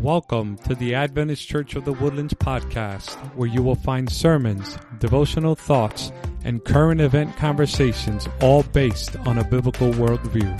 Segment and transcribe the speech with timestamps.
[0.00, 5.54] Welcome to the Adventist Church of the Woodlands podcast, where you will find sermons, devotional
[5.54, 6.10] thoughts,
[6.42, 10.58] and current event conversations, all based on a biblical worldview.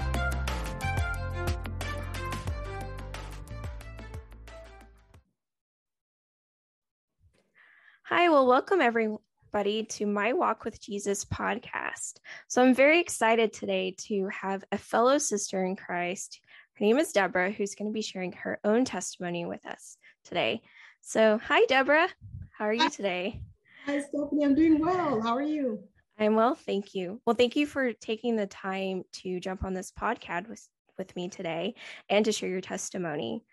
[8.03, 12.19] Hi, well, welcome everybody to my Walk with Jesus podcast.
[12.49, 16.41] So, I'm very excited today to have a fellow sister in Christ
[16.81, 20.63] her name is Debra, who's going to be sharing her own testimony with us today.
[21.03, 22.09] So, hi, Debra.
[22.57, 23.43] How are you today?
[23.85, 24.47] Hi, Stephanie.
[24.47, 25.21] I'm doing well.
[25.21, 25.81] How are you?
[26.19, 27.21] I'm well, thank you.
[27.27, 30.67] Well, thank you for taking the time to jump on this podcast with,
[30.97, 31.75] with me today
[32.09, 33.45] and to share your testimony.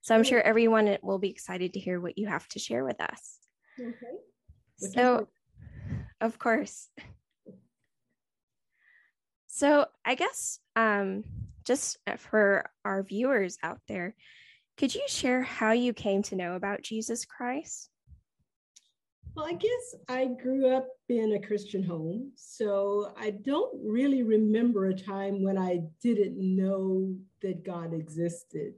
[0.00, 3.00] So, I'm sure everyone will be excited to hear what you have to share with
[3.02, 3.40] us.
[3.78, 4.92] Okay.
[4.94, 5.28] So,
[6.22, 6.88] of course.
[9.48, 11.24] So, I guess um,
[11.70, 14.16] just uh, for our viewers out there,
[14.76, 17.90] could you share how you came to know about Jesus Christ?
[19.36, 24.86] Well, I guess I grew up in a Christian home, so I don't really remember
[24.86, 28.72] a time when I didn't know that God existed.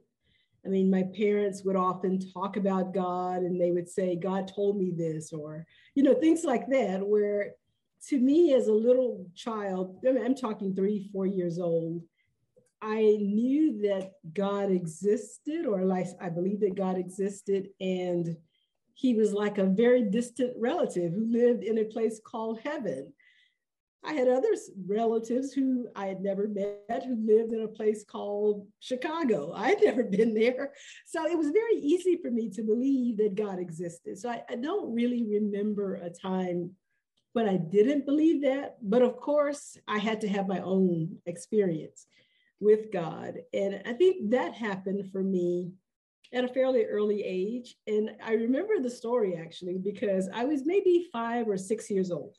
[0.63, 4.77] I mean, my parents would often talk about God and they would say, God told
[4.77, 7.53] me this, or, you know, things like that, where
[8.09, 12.03] to me as a little child, I I'm talking three, four years old,
[12.83, 18.35] I knew that God existed, or like I believe that God existed, and
[18.93, 23.13] he was like a very distant relative who lived in a place called heaven.
[24.05, 24.49] I had other
[24.85, 29.53] relatives who I had never met who lived in a place called Chicago.
[29.55, 30.73] I had never been there.
[31.05, 34.19] So it was very easy for me to believe that God existed.
[34.19, 36.71] So I, I don't really remember a time
[37.31, 38.75] when I didn't believe that.
[38.81, 42.07] But of course, I had to have my own experience
[42.59, 43.39] with God.
[43.53, 45.71] And I think that happened for me
[46.33, 47.75] at a fairly early age.
[47.87, 52.35] And I remember the story actually because I was maybe five or six years old.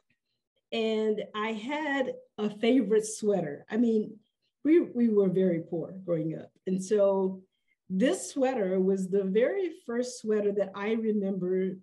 [0.73, 3.65] And I had a favorite sweater.
[3.71, 4.17] I mean,
[4.65, 6.51] we, we were very poor growing up.
[6.67, 7.43] And so
[7.89, 11.77] this sweater was the very first sweater that I remember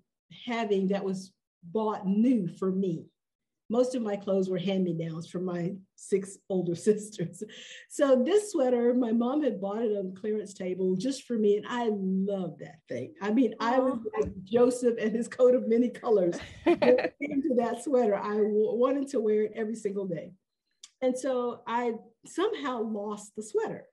[0.45, 1.31] having that was
[1.63, 3.05] bought new for me
[3.71, 7.41] most of my clothes were hand-me-downs from my six older sisters.
[7.89, 11.55] So this sweater, my mom had bought it on the clearance table just for me,
[11.55, 13.13] and I love that thing.
[13.21, 16.37] I mean, I was like Joseph and his coat of many colors.
[16.65, 17.11] into
[17.55, 20.33] that sweater, I wanted to wear it every single day.
[21.01, 21.93] And so I
[22.25, 23.85] somehow lost the sweater.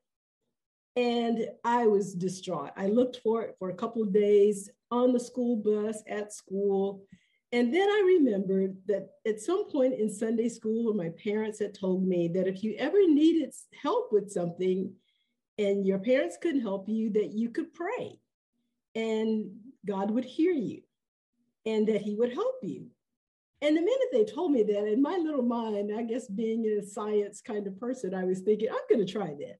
[0.97, 2.73] And I was distraught.
[2.77, 7.05] I looked for it for a couple of days on the school bus at school
[7.51, 12.07] and then I remembered that at some point in Sunday school, my parents had told
[12.07, 14.93] me that if you ever needed help with something
[15.57, 18.21] and your parents couldn't help you, that you could pray
[18.95, 19.51] and
[19.87, 20.83] God would hear you
[21.65, 22.87] and that He would help you.
[23.63, 26.87] And the minute they told me that, in my little mind, I guess being a
[26.87, 29.59] science kind of person, I was thinking, I'm going to try that.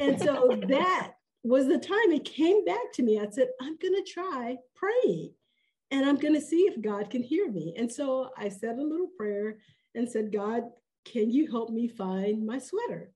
[0.00, 1.12] And so that
[1.44, 3.20] was the time it came back to me.
[3.20, 5.30] I said, I'm going to try praying
[5.90, 7.74] and I'm going to see if God can hear me.
[7.76, 9.58] And so I said a little prayer
[9.94, 10.64] and said, God,
[11.04, 13.12] can you help me find my sweater?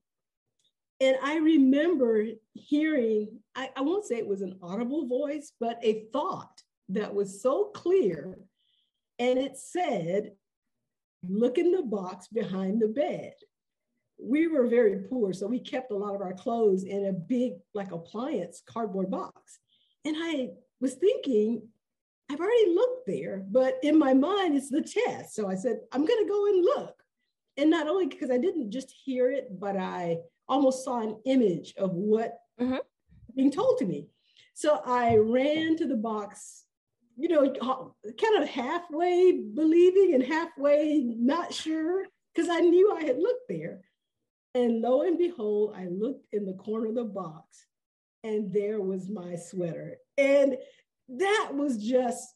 [1.01, 6.05] And I remember hearing, I, I won't say it was an audible voice, but a
[6.11, 8.37] thought that was so clear.
[9.17, 10.31] And it said,
[11.27, 13.33] Look in the box behind the bed.
[14.21, 17.53] We were very poor, so we kept a lot of our clothes in a big,
[17.73, 19.59] like appliance cardboard box.
[20.05, 21.67] And I was thinking,
[22.31, 25.35] I've already looked there, but in my mind, it's the test.
[25.35, 26.95] So I said, I'm going to go and look.
[27.57, 31.73] And not only because I didn't just hear it, but I almost saw an image
[31.77, 32.77] of what mm-hmm.
[33.35, 34.07] being told to me.
[34.53, 36.65] So I ran to the box,
[37.17, 43.17] you know, kind of halfway believing and halfway not sure, because I knew I had
[43.17, 43.81] looked there.
[44.55, 47.65] And lo and behold, I looked in the corner of the box
[48.23, 49.97] and there was my sweater.
[50.17, 50.57] And
[51.17, 52.35] that was just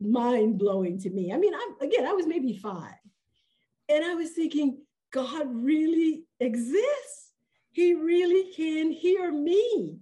[0.00, 1.32] mind blowing to me.
[1.32, 2.94] I mean, I'm again, I was maybe five,
[3.88, 4.78] and I was thinking,
[5.12, 7.32] God really exists.
[7.70, 9.96] He really can hear me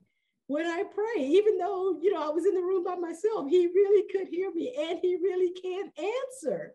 [0.46, 3.48] when I pray, even though you know I was in the room by myself.
[3.48, 6.74] He really could hear me, and he really can answer.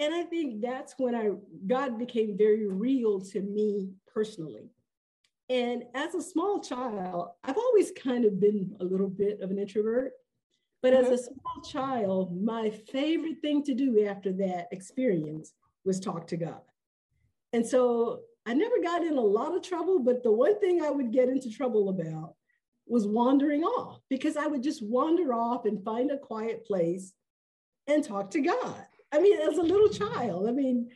[0.00, 1.30] And I think that's when I
[1.66, 4.70] God became very real to me personally.
[5.48, 9.58] And as a small child, I've always kind of been a little bit of an
[9.58, 10.12] introvert.
[10.82, 11.12] But mm-hmm.
[11.12, 15.52] as a small child, my favorite thing to do after that experience
[15.84, 16.60] was talk to God.
[17.52, 20.90] And so I never got in a lot of trouble, but the one thing I
[20.90, 22.34] would get into trouble about
[22.86, 27.12] was wandering off because I would just wander off and find a quiet place
[27.86, 28.86] and talk to God.
[29.12, 30.90] I mean, as a little child, I mean,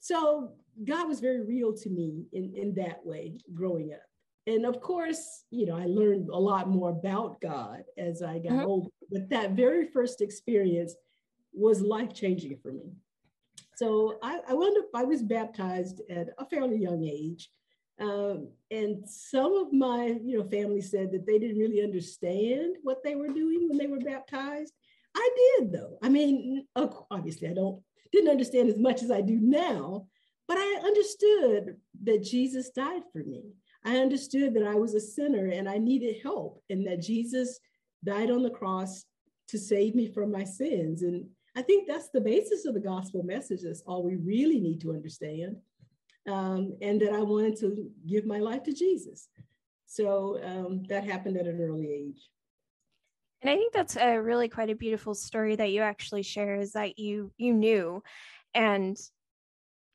[0.00, 0.52] so
[0.84, 4.09] God was very real to me in, in that way growing up.
[4.46, 8.52] And of course, you know, I learned a lot more about God as I got
[8.52, 8.66] mm-hmm.
[8.66, 10.94] older, but that very first experience
[11.52, 12.92] was life changing for me.
[13.76, 17.50] So I, I wound up, I was baptized at a fairly young age.
[18.00, 23.02] Um, and some of my, you know, family said that they didn't really understand what
[23.04, 24.72] they were doing when they were baptized.
[25.14, 25.98] I did though.
[26.02, 27.82] I mean, obviously I don't
[28.12, 30.06] didn't understand as much as I do now,
[30.48, 33.42] but I understood that Jesus died for me.
[33.84, 37.58] I understood that I was a sinner and I needed help and that Jesus
[38.04, 39.04] died on the cross
[39.48, 41.02] to save me from my sins.
[41.02, 43.62] And I think that's the basis of the gospel message.
[43.62, 45.56] That's all we really need to understand.
[46.28, 49.28] Um, and that I wanted to give my life to Jesus.
[49.86, 52.28] So um, that happened at an early age.
[53.42, 56.72] And I think that's a really quite a beautiful story that you actually share is
[56.72, 58.02] that you you knew
[58.54, 58.96] and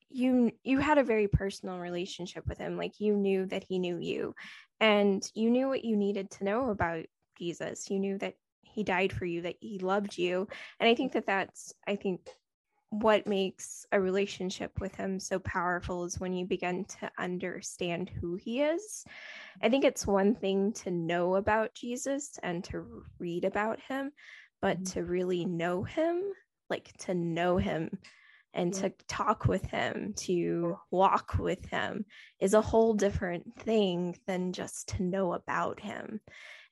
[0.10, 3.98] you you had a very personal relationship with him like you knew that he knew
[3.98, 4.34] you
[4.80, 7.06] and you knew what you needed to know about
[7.38, 10.48] jesus you knew that he died for you that he loved you
[10.80, 12.30] and i think that that's i think
[12.90, 18.36] what makes a relationship with him so powerful is when you begin to understand who
[18.36, 19.04] he is.
[19.62, 24.12] I think it's one thing to know about Jesus and to read about him,
[24.62, 24.94] but mm-hmm.
[24.94, 26.22] to really know him,
[26.70, 27.90] like to know him
[28.56, 32.06] and to talk with him, to walk with him
[32.40, 36.22] is a whole different thing than just to know about him.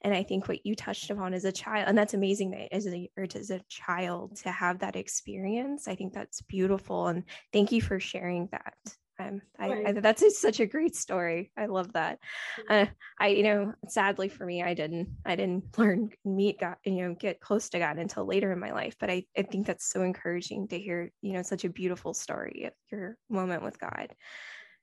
[0.01, 2.87] And I think what you touched upon as a child, and that's amazing that as
[2.87, 7.07] a, or as a child to have that experience, I think that's beautiful.
[7.07, 8.75] And thank you for sharing that.
[9.19, 9.83] Um, I.
[9.85, 11.51] I, that's such a great story.
[11.57, 12.19] I love that.
[12.69, 12.87] Uh,
[13.19, 17.15] I, you know, sadly for me, I didn't, I didn't learn meet God, you know,
[17.15, 18.95] get close to God until later in my life.
[18.99, 22.65] But I, I think that's so encouraging to hear, you know, such a beautiful story
[22.65, 24.13] of your moment with God.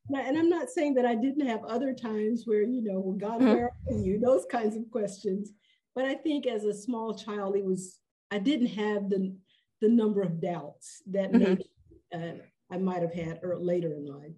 [0.09, 3.41] And I'm not saying that I didn't have other times where, you know, well, God,
[3.41, 3.53] mm-hmm.
[3.53, 4.19] where are you?
[4.19, 5.53] Those kinds of questions.
[5.95, 7.99] But I think as a small child, it was,
[8.31, 9.35] I didn't have the,
[9.81, 11.39] the number of doubts that mm-hmm.
[11.39, 11.71] maybe
[12.15, 14.33] uh, I might have had or later in life.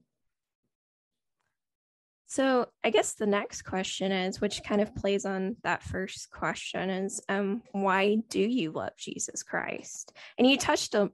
[2.27, 6.89] So I guess the next question is, which kind of plays on that first question,
[6.89, 10.17] is um, why do you love Jesus Christ?
[10.39, 11.13] And you touched up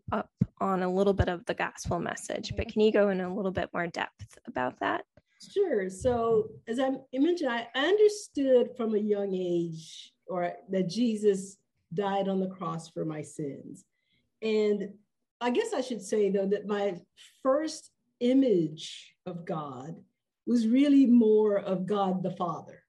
[0.61, 3.50] on a little bit of the gospel message, but can you go in a little
[3.50, 5.05] bit more depth about that?
[5.53, 5.91] Sure.
[5.91, 11.56] So as I mentioned, I understood from a young age, or that Jesus
[11.93, 13.85] died on the cross for my sins,
[14.41, 14.91] and
[15.40, 17.00] I guess I should say though that my
[17.43, 17.90] first
[18.20, 19.94] image of God
[20.46, 22.82] was really more of God the Father.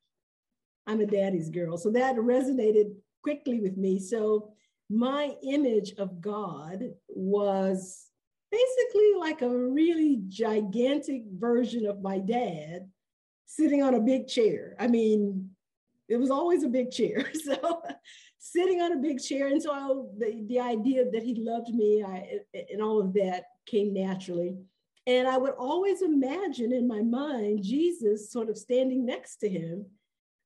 [0.88, 4.00] I'm a daddy's girl, so that resonated quickly with me.
[4.00, 4.54] So
[4.90, 8.08] my image of God was
[8.52, 12.90] basically like a really gigantic version of my dad
[13.46, 14.76] sitting on a big chair.
[14.80, 15.52] I mean,
[16.08, 17.32] it was always a big chair.
[17.44, 17.82] So
[18.40, 19.48] sitting on a big chair.
[19.48, 19.88] And so I,
[20.18, 22.40] the, the idea that he loved me I,
[22.72, 24.56] and all of that came naturally.
[25.06, 29.86] And I would always imagine in my mind Jesus sort of standing next to him.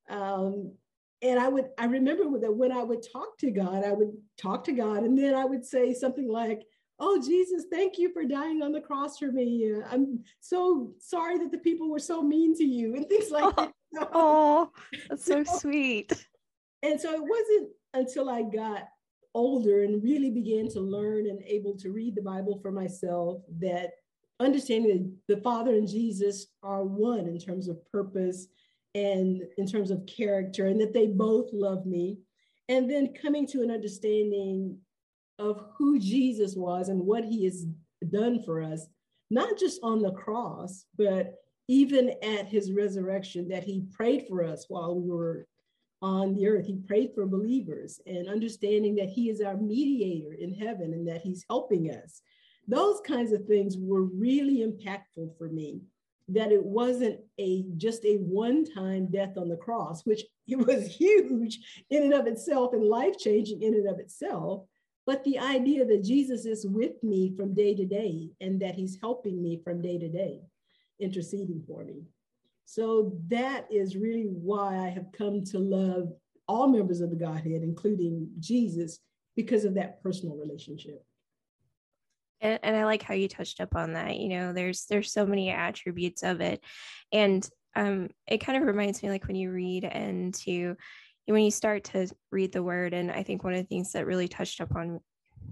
[0.09, 0.73] Um,
[1.21, 4.63] and I would, I remember that when I would talk to God, I would talk
[4.65, 6.63] to God, and then I would say something like,
[6.99, 9.73] Oh, Jesus, thank you for dying on the cross for me.
[9.73, 13.53] Uh, I'm so sorry that the people were so mean to you, and things like
[13.57, 14.09] oh, that.
[14.13, 14.69] Oh,
[15.09, 16.27] that's so, so sweet.
[16.83, 18.89] And so it wasn't until I got
[19.35, 23.91] older and really began to learn and able to read the Bible for myself that
[24.39, 28.47] understanding that the Father and Jesus are one in terms of purpose
[28.95, 32.19] and in terms of character, and that they both love me.
[32.69, 34.77] And then coming to an understanding
[35.39, 37.65] of who Jesus was and what he has
[38.11, 38.85] done for us,
[39.31, 41.35] not just on the cross, but
[41.67, 45.47] even at his resurrection, that he prayed for us while we were
[46.03, 46.65] on the earth.
[46.67, 51.21] He prayed for believers and understanding that He is our mediator in heaven and that
[51.21, 52.21] He's helping us.
[52.67, 55.81] Those kinds of things were really impactful for me.
[56.27, 61.59] That it wasn't a just a one-time death on the cross, which it was huge
[61.89, 64.65] in and of itself and life-changing in and of itself,
[65.05, 68.97] but the idea that Jesus is with me from day to day and that he's
[69.01, 70.41] helping me from day to day,
[70.99, 72.03] interceding for me.
[72.65, 76.09] So that is really why I have come to love
[76.47, 78.99] all members of the Godhead, including Jesus,
[79.35, 81.03] because of that personal relationship.
[82.41, 84.17] And, and I like how you touched up on that.
[84.17, 86.61] You know, there's there's so many attributes of it,
[87.11, 90.75] and um, it kind of reminds me like when you read and to
[91.25, 94.05] when you start to read the word and i think one of the things that
[94.05, 94.99] really touched upon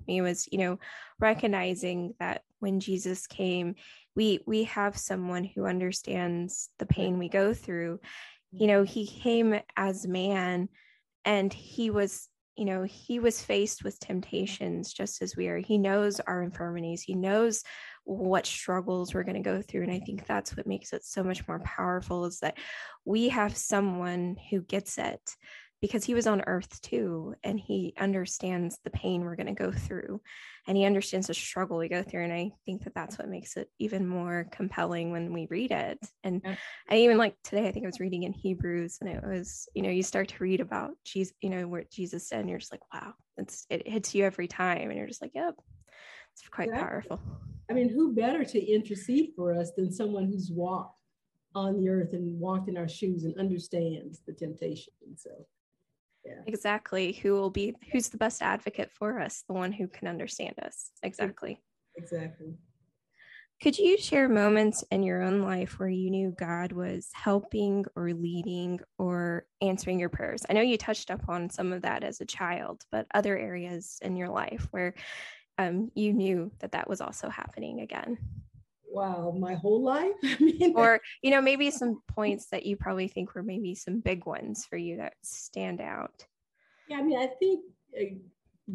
[0.08, 0.80] me was you know
[1.20, 3.76] recognizing that when jesus came
[4.16, 8.00] we we have someone who understands the pain we go through.
[8.52, 10.70] You know he came as man
[11.24, 15.58] and he was you know he was faced with temptations just as we are.
[15.58, 17.02] He knows our infirmities.
[17.02, 17.64] He knows
[18.04, 19.84] what struggles we're going to go through.
[19.84, 22.58] And i think that's what makes it so much more powerful is that
[23.06, 25.22] we have someone who gets it
[25.82, 29.72] because he was on earth too and he understands the pain we're going to go
[29.72, 30.22] through
[30.68, 33.58] and he understands the struggle we go through and i think that that's what makes
[33.58, 36.00] it even more compelling when we read it.
[36.24, 36.56] And yeah.
[36.90, 39.82] i even like today i think i was reading in hebrews and it was you
[39.82, 42.72] know you start to read about jesus you know where jesus said and you're just
[42.72, 45.56] like wow it's it hits you every time and you're just like yep
[46.34, 47.20] it's quite powerful.
[47.70, 50.98] I mean who better to intercede for us than someone who's walked
[51.56, 55.30] on the earth and walked in our shoes and understands the temptation so
[56.26, 56.42] yeah.
[56.46, 57.14] exactly.
[57.14, 59.44] Who will be who's the best advocate for us?
[59.48, 60.92] The one who can understand us.
[61.04, 61.62] Exactly.
[61.98, 62.56] Exactly.
[63.62, 68.12] Could you share moments in your own life where you knew god was helping or
[68.12, 70.44] leading or answering your prayers?
[70.50, 74.16] I know you touched upon some of that as a child but other areas in
[74.16, 74.96] your life where
[75.60, 78.18] um, you knew that that was also happening again
[78.92, 80.14] wow, my whole life.
[80.24, 84.00] I mean, or you know, maybe some points that you probably think were maybe some
[84.00, 86.26] big ones for you that stand out.
[86.88, 87.64] Yeah, I mean, I think
[88.00, 88.16] uh,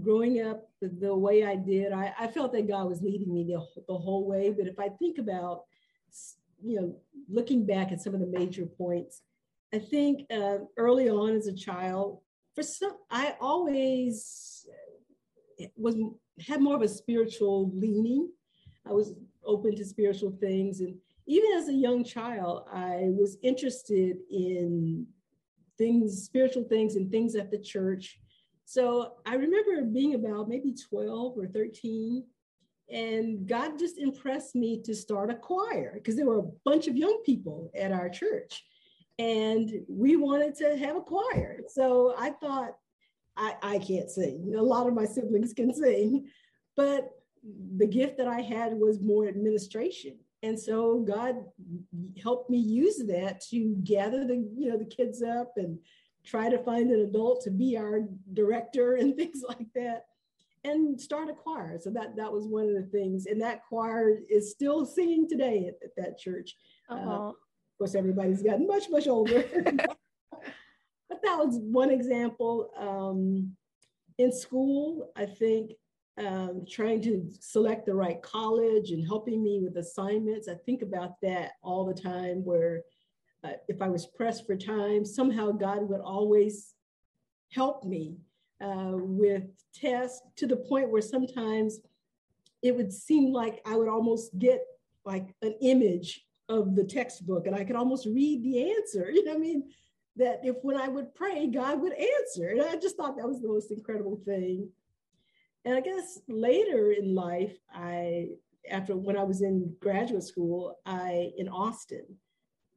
[0.03, 3.45] growing up the, the, way I did, I, I, felt that God was leading me
[3.45, 4.51] the, the whole way.
[4.51, 5.65] But if I think about,
[6.63, 6.97] you know,
[7.29, 9.23] looking back at some of the major points,
[9.75, 12.21] I think uh, early on as a child,
[12.55, 14.67] for some, I always
[15.77, 15.97] was
[16.47, 18.31] had more of a spiritual leaning.
[18.87, 19.15] I was
[19.47, 20.81] open to spiritual things.
[20.81, 25.07] And even as a young child, I was interested in
[25.79, 28.19] things, spiritual things, and things at the church.
[28.65, 32.25] So I remember being about maybe 12 or 13,
[32.91, 36.97] and God just impressed me to start a choir because there were a bunch of
[36.97, 38.65] young people at our church.
[39.19, 41.61] And we wanted to have a choir.
[41.69, 42.77] So I thought,
[43.37, 44.55] I, I can't sing.
[44.57, 46.27] A lot of my siblings can sing,
[46.77, 47.11] but
[47.77, 50.19] the gift that I had was more administration.
[50.43, 51.37] And so God
[52.23, 55.79] helped me use that to gather the, you know, the kids up and
[56.25, 58.03] try to find an adult to be our
[58.33, 60.07] director and things like that
[60.65, 61.79] and start a choir.
[61.79, 63.27] So that that was one of the things.
[63.27, 66.57] And that choir is still singing today at, at that church.
[66.91, 66.95] Uh,
[67.29, 67.35] of
[67.79, 69.45] course, everybody's gotten much, much older.
[69.65, 72.71] but that was one example.
[72.77, 73.57] Um,
[74.19, 75.73] in school, I think
[76.19, 80.49] um, trying to select the right college and helping me with assignments.
[80.49, 82.83] I think about that all the time, where
[83.45, 86.75] uh, if I was pressed for time, somehow God would always
[87.51, 88.17] help me
[88.61, 89.45] uh, with
[89.75, 91.81] tests to the point where sometimes
[92.63, 94.65] it would seem like I would almost get
[95.05, 99.11] like an image of the textbook and I could almost read the answer.
[99.13, 99.71] You know what I mean?
[100.17, 102.49] That if when I would pray, God would answer.
[102.49, 104.71] And I just thought that was the most incredible thing.
[105.67, 108.29] And I guess later in life, I,
[108.71, 112.07] after when I was in graduate school, I, in Austin,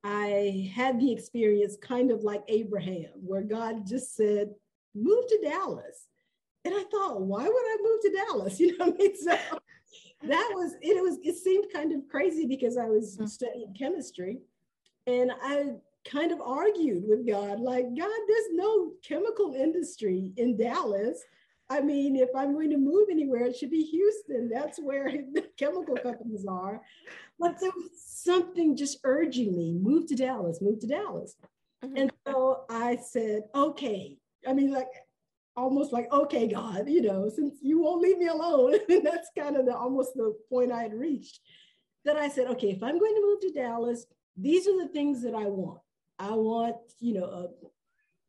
[0.04, 4.50] I had the experience kind of like Abraham, where God just said,
[4.96, 6.08] move to Dallas.
[6.66, 8.60] And I thought, why would I move to Dallas?
[8.60, 9.16] You know what I mean?
[9.16, 9.38] So
[10.24, 13.28] that was it was it seemed kind of crazy because I was mm-hmm.
[13.28, 14.40] studying chemistry
[15.08, 21.22] and I kind of argued with God, like, God, there's no chemical industry in Dallas.
[21.70, 24.50] I mean, if I'm going to move anywhere, it should be Houston.
[24.50, 26.82] That's where the chemical companies are.
[27.40, 31.36] But there was something just urging me move to Dallas, move to Dallas.
[31.84, 31.98] Mm-hmm.
[31.98, 34.18] And so I said, okay.
[34.48, 34.88] I mean, like,
[35.56, 38.76] almost like, okay, God, you know, since you won't leave me alone.
[38.90, 41.40] and that's kind of the almost the point I had reached.
[42.06, 44.06] That I said, okay, if I'm going to move to Dallas,
[44.38, 45.82] these are the things that I want.
[46.18, 47.48] I want, you know, a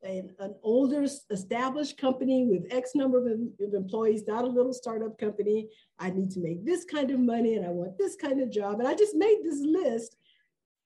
[0.02, 3.26] an, an older established company with X number of,
[3.60, 5.68] of employees, not a little startup company.
[5.98, 8.80] I need to make this kind of money and I want this kind of job.
[8.80, 10.16] And I just made this list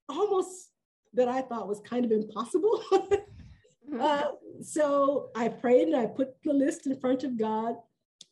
[0.08, 0.70] almost
[1.14, 2.82] that I thought was kind of impossible.
[3.86, 4.00] Mm-hmm.
[4.00, 4.22] uh,
[4.62, 7.74] so I prayed and I put the list in front of God.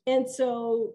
[0.07, 0.93] And so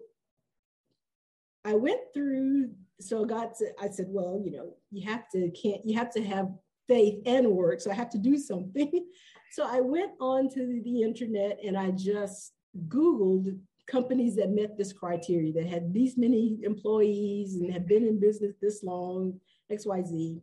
[1.64, 5.86] I went through, so God said, I said, well, you know, you have to can't
[5.86, 6.50] you have to have
[6.88, 7.80] faith and work.
[7.80, 8.90] So I have to do something.
[9.50, 12.52] So I went on to the internet and I just
[12.88, 18.20] Googled companies that met this criteria that had these many employees and had been in
[18.20, 19.40] business this long,
[19.72, 20.42] XYZ.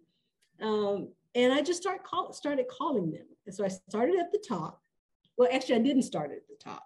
[0.61, 3.27] Um, And I just start call, started calling them.
[3.45, 4.81] And so I started at the top.
[5.37, 6.83] Well, actually, I didn't start at the top.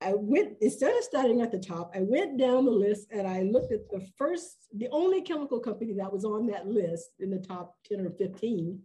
[0.00, 3.42] I went, instead of starting at the top, I went down the list and I
[3.42, 7.38] looked at the first, the only chemical company that was on that list in the
[7.38, 8.80] top 10 or 15.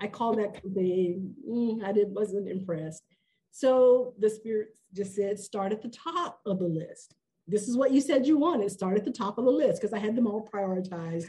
[0.00, 3.02] I called that company, mm, I did, wasn't impressed.
[3.50, 7.14] So the spirit just said, start at the top of the list.
[7.46, 9.92] This is what you said you wanted, start at the top of the list because
[9.92, 11.26] I had them all prioritized.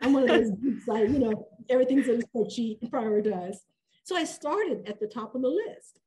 [0.00, 0.50] I'm one of those
[0.86, 3.58] like, you know, everything's in a spreadsheet and prioritized.
[4.04, 6.00] So I started at the top of the list.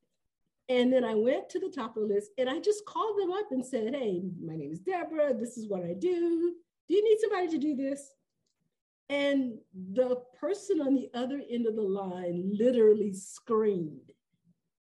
[0.70, 3.32] And then I went to the top of the list and I just called them
[3.32, 5.34] up and said, Hey, my name is Debra.
[5.34, 6.56] This is what I do.
[6.90, 8.12] Do you need somebody to do this?
[9.10, 9.58] And
[9.94, 14.12] the person on the other end of the line literally screamed.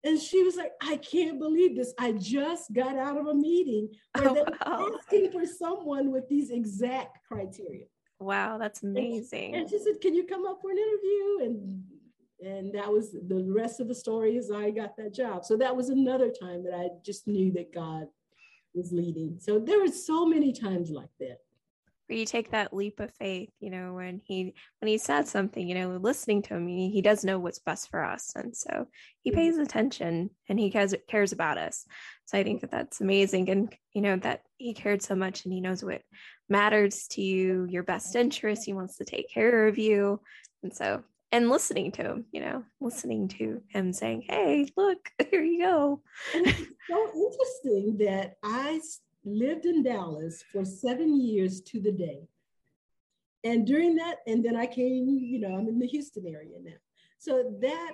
[0.05, 1.93] And she was like, I can't believe this.
[1.99, 4.91] I just got out of a meeting where oh, they were wow.
[4.99, 7.87] asking for someone with these exact criteria.
[8.19, 9.55] Wow, that's amazing.
[9.55, 11.45] And, and she said, Can you come up for an interview?
[11.45, 11.85] And
[12.41, 15.45] and that was the rest of the story is I got that job.
[15.45, 18.07] So that was another time that I just knew that God
[18.75, 19.39] was leading.
[19.41, 21.39] So there were so many times like that.
[22.07, 25.67] Where you take that leap of faith, you know, when he when he said something,
[25.67, 28.87] you know, listening to him, he, he does know what's best for us, and so
[29.23, 29.41] he mm-hmm.
[29.41, 31.85] pays attention and he cares cares about us.
[32.27, 35.53] So I think that that's amazing, and you know that he cared so much, and
[35.53, 36.03] he knows what
[36.49, 38.65] matters to you, your best interest.
[38.65, 40.21] He wants to take care of you,
[40.63, 45.43] and so and listening to him, you know, listening to him saying, Hey, look, here
[45.43, 46.01] you go.
[46.35, 46.59] And it's
[46.89, 48.81] so interesting that I
[49.27, 52.29] lived in Dallas for seven years to the day.
[53.45, 56.73] And during that, and then I came, you know, I'm in the Houston area now.
[57.19, 57.93] So that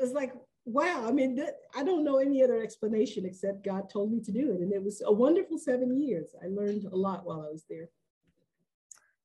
[0.00, 0.32] was like,
[0.64, 1.06] wow.
[1.06, 4.50] I mean, that, I don't know any other explanation except God told me to do
[4.52, 4.60] it.
[4.60, 6.34] And it was a wonderful seven years.
[6.42, 7.88] I learned a lot while I was there.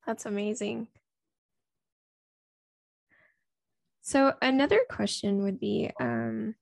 [0.05, 0.87] That's amazing.
[4.01, 6.55] So another question would be, um,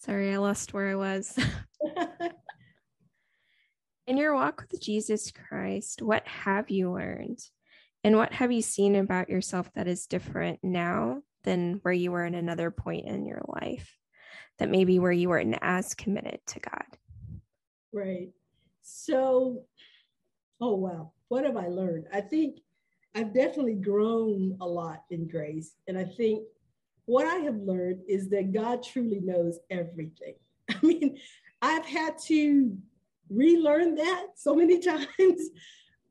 [0.00, 1.38] sorry, I lost where I was.
[4.06, 7.38] In your walk with Jesus Christ, what have you learned?
[8.02, 12.24] And what have you seen about yourself that is different now than where you were
[12.24, 13.94] in another point in your life?
[14.58, 16.84] That maybe where you weren't as committed to God?
[17.92, 18.30] Right.
[18.82, 19.64] So,
[20.60, 21.12] oh, wow.
[21.28, 22.06] What have I learned?
[22.12, 22.58] I think
[23.14, 25.74] I've definitely grown a lot in grace.
[25.86, 26.44] And I think
[27.10, 30.34] what I have learned is that God truly knows everything.
[30.70, 31.18] I mean,
[31.60, 32.76] I've had to
[33.28, 35.50] relearn that so many times.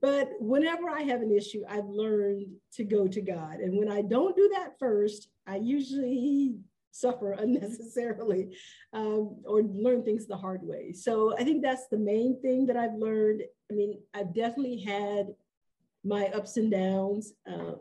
[0.01, 3.61] But whenever I have an issue, I've learned to go to God.
[3.61, 6.55] And when I don't do that first, I usually
[6.91, 8.57] suffer unnecessarily
[8.91, 10.91] um, or learn things the hard way.
[10.91, 13.43] So I think that's the main thing that I've learned.
[13.71, 15.27] I mean, I've definitely had
[16.03, 17.31] my ups and downs.
[17.47, 17.79] Um,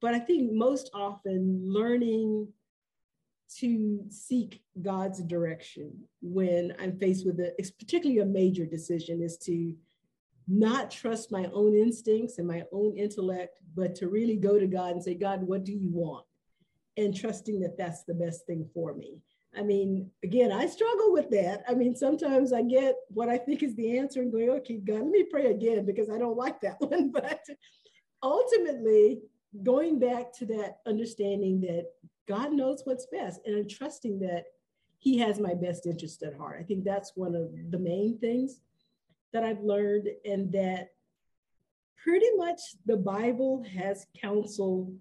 [0.00, 2.48] but I think most often learning
[3.56, 9.74] to seek God's direction when I'm faced with a, particularly a major decision, is to
[10.46, 14.92] not trust my own instincts and my own intellect, but to really go to God
[14.92, 16.24] and say, God, what do you want?
[16.96, 19.20] And trusting that that's the best thing for me.
[19.56, 21.64] I mean, again, I struggle with that.
[21.68, 25.00] I mean, sometimes I get what I think is the answer and go, okay, God,
[25.00, 27.10] let me pray again because I don't like that one.
[27.10, 27.40] But
[28.22, 29.20] ultimately,
[29.62, 31.86] going back to that understanding that
[32.28, 34.44] God knows what's best and trusting that
[34.98, 36.58] He has my best interest at heart.
[36.60, 38.60] I think that's one of the main things
[39.32, 40.90] that I've learned, and that
[42.02, 44.92] pretty much the Bible has counsel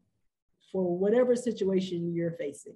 [0.71, 2.75] for whatever situation you're facing.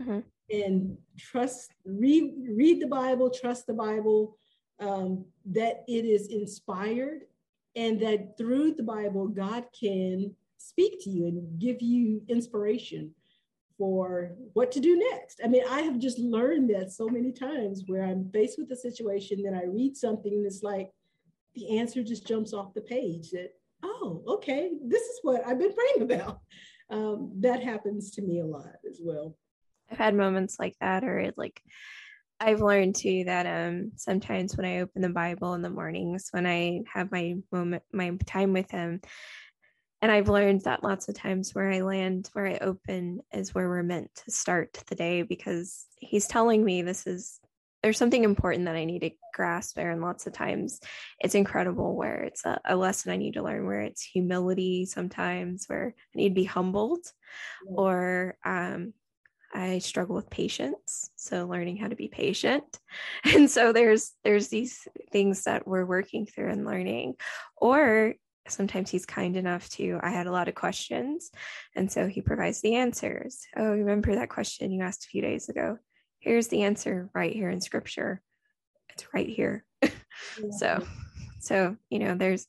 [0.00, 4.36] Mm-hmm and trust, read, read the Bible, trust the Bible,
[4.80, 7.22] um, that it is inspired,
[7.76, 10.34] and that through the Bible, God can
[10.68, 13.14] speak to you and give you inspiration
[13.76, 15.40] for what to do next.
[15.44, 18.76] I mean, I have just learned that so many times where I'm faced with a
[18.76, 20.90] situation, then I read something and it's like
[21.54, 23.50] the answer just jumps off the page that,
[23.82, 26.40] oh, okay, this is what I've been praying about.
[26.90, 29.38] Um, that happens to me a lot as well.
[29.90, 31.58] I've had moments like that, or like
[32.38, 36.46] I've learned too that um sometimes when I open the Bible in the mornings, when
[36.46, 39.00] I have my moment, my time with Him,
[40.04, 43.70] and I've learned that lots of times where I land, where I open, is where
[43.70, 47.40] we're meant to start the day because He's telling me this is
[47.82, 49.90] there's something important that I need to grasp there.
[49.90, 50.78] And lots of times
[51.20, 55.64] it's incredible where it's a, a, lesson I need to learn, where it's humility sometimes,
[55.68, 57.06] where I need to be humbled,
[57.66, 58.92] or um,
[59.54, 62.64] I struggle with patience, so learning how to be patient.
[63.24, 67.14] And so there's there's these things that we're working through and learning.
[67.56, 68.16] Or
[68.48, 71.30] sometimes he's kind enough to i had a lot of questions
[71.74, 73.40] and so he provides the answers.
[73.56, 75.78] Oh remember that question you asked a few days ago?
[76.20, 78.22] Here's the answer right here in scripture.
[78.90, 79.64] It's right here.
[80.40, 80.50] Yeah.
[80.56, 80.86] so
[81.40, 82.46] so you know there's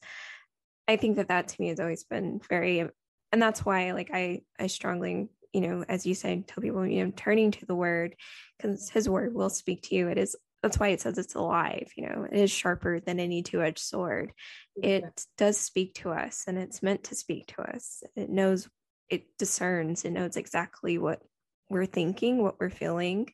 [0.88, 2.92] i think that that to me has always been very um,
[3.32, 7.04] and that's why like i i strongly you know as you said tell people you
[7.04, 8.16] know turning to the word
[8.58, 10.08] because his word will speak to you.
[10.08, 13.44] It is that's why it says it's alive you know it is sharper than any
[13.44, 14.34] two-edged sword.
[14.76, 18.02] It does speak to us and it's meant to speak to us.
[18.16, 18.68] It knows
[19.10, 21.22] it discerns it knows exactly what
[21.70, 23.30] we're thinking what we're feeling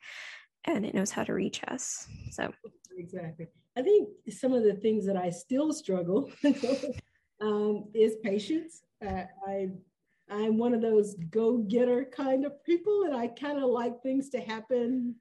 [0.65, 2.52] and it knows how to reach us so.
[2.98, 3.48] Exactly.
[3.78, 6.30] I think some of the things that i still struggle
[7.41, 8.82] um, is patience.
[9.06, 9.70] Uh, i
[10.30, 14.41] i'm one of those go-getter kind of people and i kind of like things to
[14.41, 15.15] happen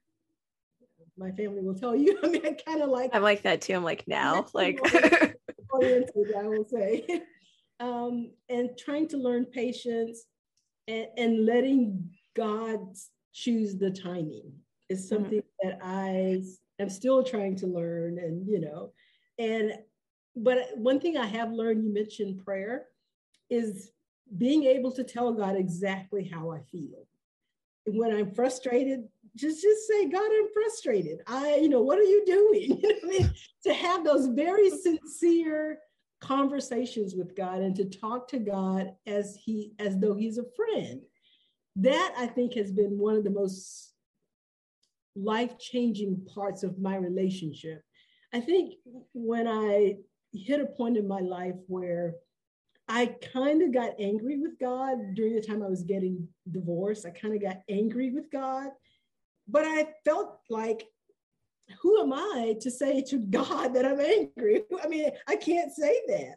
[1.17, 2.17] my family will tell you.
[2.23, 3.11] I mean, I kind of like.
[3.13, 3.73] I'm like that too.
[3.73, 4.79] I'm like now, like.
[5.71, 7.05] oriented, I will say,
[7.79, 10.25] um, and trying to learn patience,
[10.87, 12.79] and, and letting God
[13.33, 14.51] choose the timing
[14.89, 15.15] is mm-hmm.
[15.15, 15.69] something mm-hmm.
[15.69, 16.41] that I
[16.79, 18.91] am still trying to learn, and you know,
[19.39, 19.73] and
[20.35, 22.85] but one thing I have learned, you mentioned prayer,
[23.49, 23.91] is
[24.37, 27.07] being able to tell God exactly how I feel.
[27.85, 32.23] When I'm frustrated, just just say god i'm frustrated i you know what are you
[32.25, 33.33] doing you know I mean?
[33.63, 35.79] to have those very sincere
[36.19, 41.03] conversations with god and to talk to god as he as though he's a friend
[41.77, 43.93] that i think has been one of the most
[45.15, 47.81] life-changing parts of my relationship
[48.33, 48.75] i think
[49.13, 49.95] when i
[50.33, 52.15] hit a point in my life where
[52.87, 57.05] I kind of got angry with God during the time I was getting divorced.
[57.05, 58.67] I kind of got angry with God
[59.47, 60.87] but I felt like,
[61.81, 64.63] who am I to say to God that I'm angry?
[64.83, 66.35] I mean, I can't say that.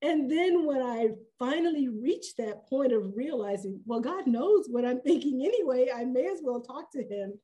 [0.00, 5.00] And then when I finally reached that point of realizing, well, God knows what I'm
[5.00, 7.34] thinking anyway, I may as well talk to Him.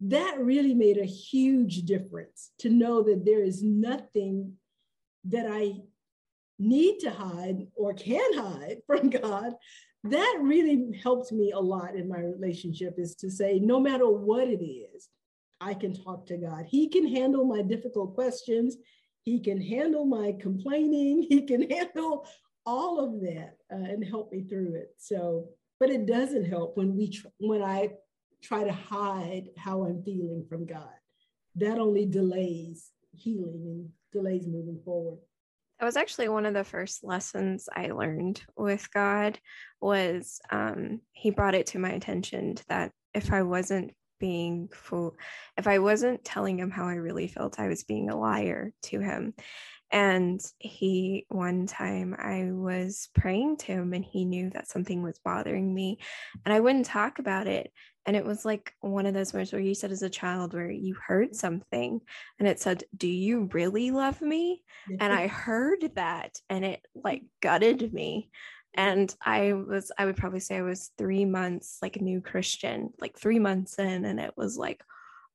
[0.00, 4.52] That really made a huge difference to know that there is nothing
[5.24, 5.80] that I
[6.58, 9.54] need to hide or can hide from God
[10.04, 14.48] that really helped me a lot in my relationship is to say, no matter what
[14.48, 15.08] it is,
[15.60, 16.66] I can talk to God.
[16.68, 18.76] He can handle my difficult questions.
[19.24, 21.26] He can handle my complaining.
[21.28, 22.26] He can handle
[22.64, 24.94] all of that uh, and help me through it.
[24.98, 25.48] So,
[25.80, 27.90] but it doesn't help when we tr- when I
[28.42, 30.88] try to hide how I'm feeling from God.
[31.56, 35.18] That only delays healing and delays moving forward.
[35.78, 39.38] That was actually one of the first lessons I learned with God
[39.80, 45.16] was um, he brought it to my attention that if I wasn't being full,
[45.56, 49.00] if I wasn't telling him how I really felt, I was being a liar to
[49.00, 49.34] him.
[49.90, 55.18] And he, one time, I was praying to him and he knew that something was
[55.24, 55.98] bothering me
[56.44, 57.72] and I wouldn't talk about it.
[58.08, 60.70] And it was like one of those words where you said as a child, where
[60.70, 62.00] you heard something
[62.38, 64.62] and it said, Do you really love me?
[64.98, 68.30] And I heard that and it like gutted me.
[68.72, 72.94] And I was, I would probably say I was three months like a new Christian,
[72.98, 74.06] like three months in.
[74.06, 74.82] And it was like,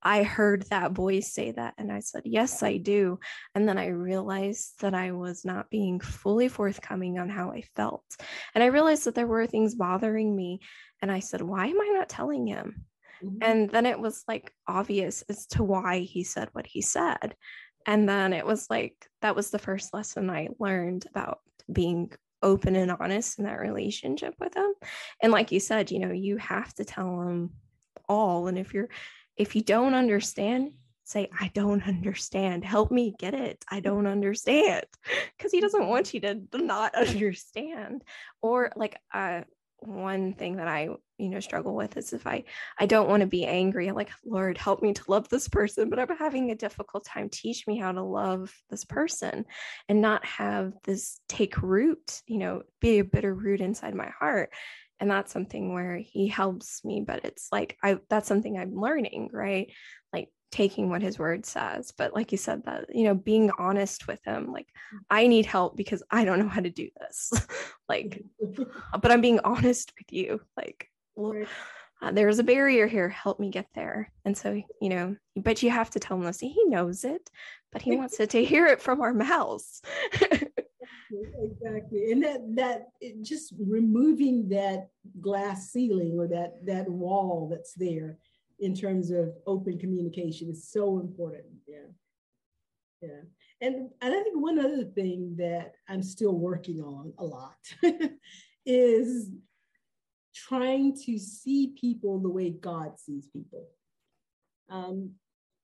[0.02, 1.74] I heard that voice say that.
[1.78, 3.20] And I said, Yes, I do.
[3.54, 8.04] And then I realized that I was not being fully forthcoming on how I felt.
[8.54, 10.60] And I realized that there were things bothering me.
[11.04, 12.86] And I said, Why am I not telling him?
[13.22, 13.36] Mm-hmm.
[13.42, 17.36] And then it was like obvious as to why he said what he said.
[17.86, 21.40] And then it was like, that was the first lesson I learned about
[21.70, 22.10] being
[22.42, 24.72] open and honest in that relationship with him.
[25.22, 27.50] And like you said, you know, you have to tell him
[28.08, 28.46] all.
[28.46, 28.88] And if you're,
[29.36, 30.70] if you don't understand,
[31.02, 32.64] say, I don't understand.
[32.64, 33.62] Help me get it.
[33.70, 34.86] I don't understand.
[35.36, 38.04] Because he doesn't want you to not understand.
[38.40, 39.42] Or like uh
[39.86, 42.44] one thing that I, you know, struggle with is if I
[42.78, 43.88] I don't want to be angry.
[43.88, 47.28] I'm like, Lord, help me to love this person, but I'm having a difficult time.
[47.28, 49.44] Teach me how to love this person
[49.88, 54.50] and not have this take root, you know, be a bitter root inside my heart
[55.00, 59.28] and that's something where he helps me but it's like i that's something i'm learning
[59.32, 59.72] right
[60.12, 64.06] like taking what his word says but like you said that you know being honest
[64.06, 64.68] with him like
[65.10, 67.32] i need help because i don't know how to do this.
[67.88, 68.24] Like
[69.00, 71.44] but i'm being honest with you like well,
[72.00, 73.08] uh, there's a barrier here.
[73.08, 74.10] Help me get there.
[74.24, 77.28] And so you know but you have to tell him this he knows it
[77.72, 79.82] but he wants to, to hear it from our mouths.
[81.42, 82.86] Exactly and that that
[83.22, 84.88] just removing that
[85.20, 88.18] glass ceiling or that that wall that's there
[88.64, 91.88] in terms of open communication is so important yeah
[93.02, 93.20] yeah
[93.60, 97.60] And, and I think one other thing that I'm still working on a lot
[98.66, 99.30] is
[100.34, 103.68] trying to see people the way God sees people.
[104.68, 105.12] Um,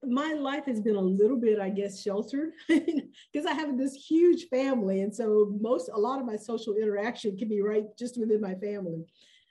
[0.02, 4.46] my life has been a little bit, I guess, sheltered because I have this huge
[4.48, 5.02] family.
[5.02, 8.54] And so most, a lot of my social interaction can be right just within my
[8.54, 9.04] family.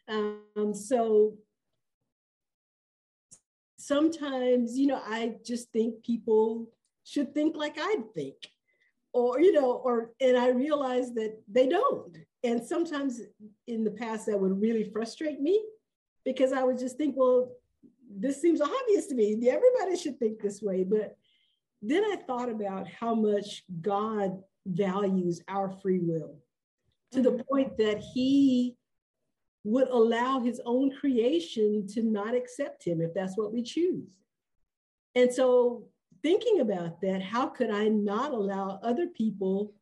[0.08, 1.36] Um, so
[3.90, 6.70] sometimes, you know, I just think people
[7.04, 8.36] should think like I think,
[9.14, 12.16] or, you know, or, and I realize that they don't.
[12.44, 13.20] And sometimes
[13.66, 15.60] in the past, that would really frustrate me
[16.24, 17.52] because I would just think, well,
[18.08, 19.34] this seems obvious to me.
[19.50, 20.84] Everybody should think this way.
[20.84, 21.18] But
[21.82, 26.36] then I thought about how much God values our free will
[27.14, 27.42] to the mm-hmm.
[27.50, 28.76] point that he
[29.64, 34.08] would allow his own creation to not accept him if that's what we choose.
[35.16, 35.86] And so,
[36.22, 39.74] thinking about that, how could I not allow other people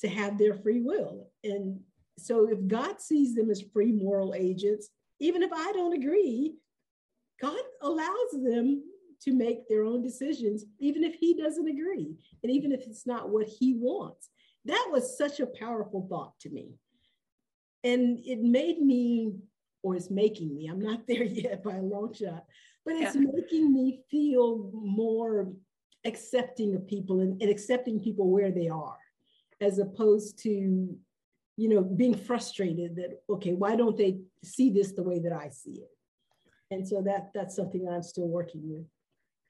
[0.00, 1.28] to have their free will?
[1.44, 1.80] And
[2.18, 4.88] so, if God sees them as free moral agents,
[5.20, 6.54] even if I don't agree,
[7.40, 8.82] God allows them
[9.22, 13.30] to make their own decisions, even if He doesn't agree, and even if it's not
[13.30, 14.30] what He wants.
[14.64, 16.74] That was such a powerful thought to me.
[17.82, 19.32] And it made me,
[19.82, 22.44] or it's making me, I'm not there yet by a long shot,
[22.84, 23.22] but it's yeah.
[23.32, 25.52] making me feel more
[26.04, 28.98] accepting of people and, and accepting people where they are,
[29.60, 30.96] as opposed to
[31.60, 35.50] you know being frustrated that okay why don't they see this the way that i
[35.50, 35.90] see it
[36.70, 38.86] and so that that's something that i'm still working with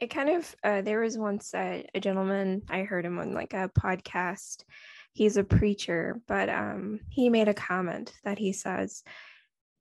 [0.00, 3.54] it kind of uh, there was once a, a, gentleman i heard him on like
[3.54, 4.64] a podcast
[5.12, 9.03] he's a preacher but um, he made a comment that he says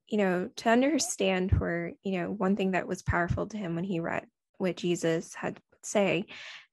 [0.08, 3.84] you know to understand where you know one thing that was powerful to him when
[3.84, 4.26] he read
[4.58, 6.26] what jesus had say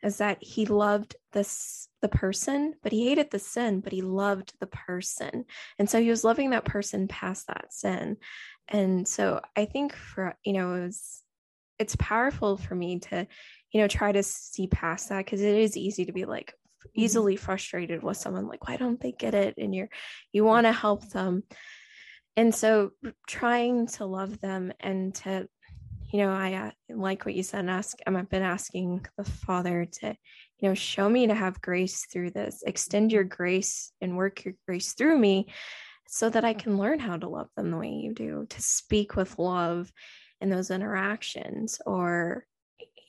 [0.03, 4.53] is that he loved this the person but he hated the sin but he loved
[4.59, 5.45] the person
[5.79, 8.17] and so he was loving that person past that sin
[8.67, 11.23] and so i think for you know it was
[11.79, 13.27] it's powerful for me to
[13.71, 16.53] you know try to see past that because it is easy to be like.
[16.87, 17.01] Mm-hmm.
[17.01, 19.55] easily frustrated with someone like why don't they get it?
[19.57, 19.89] And you're
[20.31, 20.49] you mm-hmm.
[20.49, 21.43] want to help them.
[22.35, 22.91] And so
[23.27, 25.47] trying to love them and to
[26.13, 29.25] you know i uh, like what you said and ask um, i've been asking the
[29.25, 30.15] father to
[30.57, 34.53] you know show me to have grace through this extend your grace and work your
[34.65, 35.47] grace through me
[36.07, 36.59] so that I mm.
[36.59, 39.91] can learn how to love them the way you do, to speak with love
[40.41, 42.45] in those interactions, or,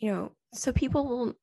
[0.01, 1.35] you know, so people will,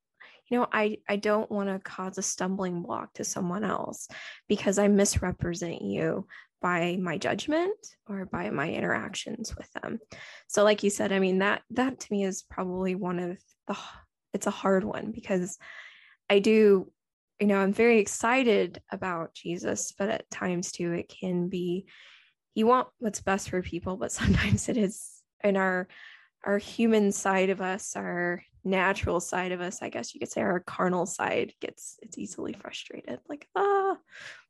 [0.48, 4.08] you know, I, I don't want to cause a stumbling block to someone else
[4.48, 6.26] because I misrepresent you
[6.62, 7.76] by my judgment
[8.08, 9.98] or by my interactions with them.
[10.46, 13.76] So like you said, I mean that that to me is probably one of the
[14.32, 15.58] it's a hard one because
[16.28, 16.90] I do
[17.40, 21.86] you know, I'm very excited about Jesus, but at times too, it can be
[22.54, 25.88] you want what's best for people, but sometimes it is in our
[26.44, 30.42] our human side of us, our natural side of us, I guess you could say
[30.42, 33.20] our carnal side gets it's easily frustrated.
[33.28, 33.96] Like, ah,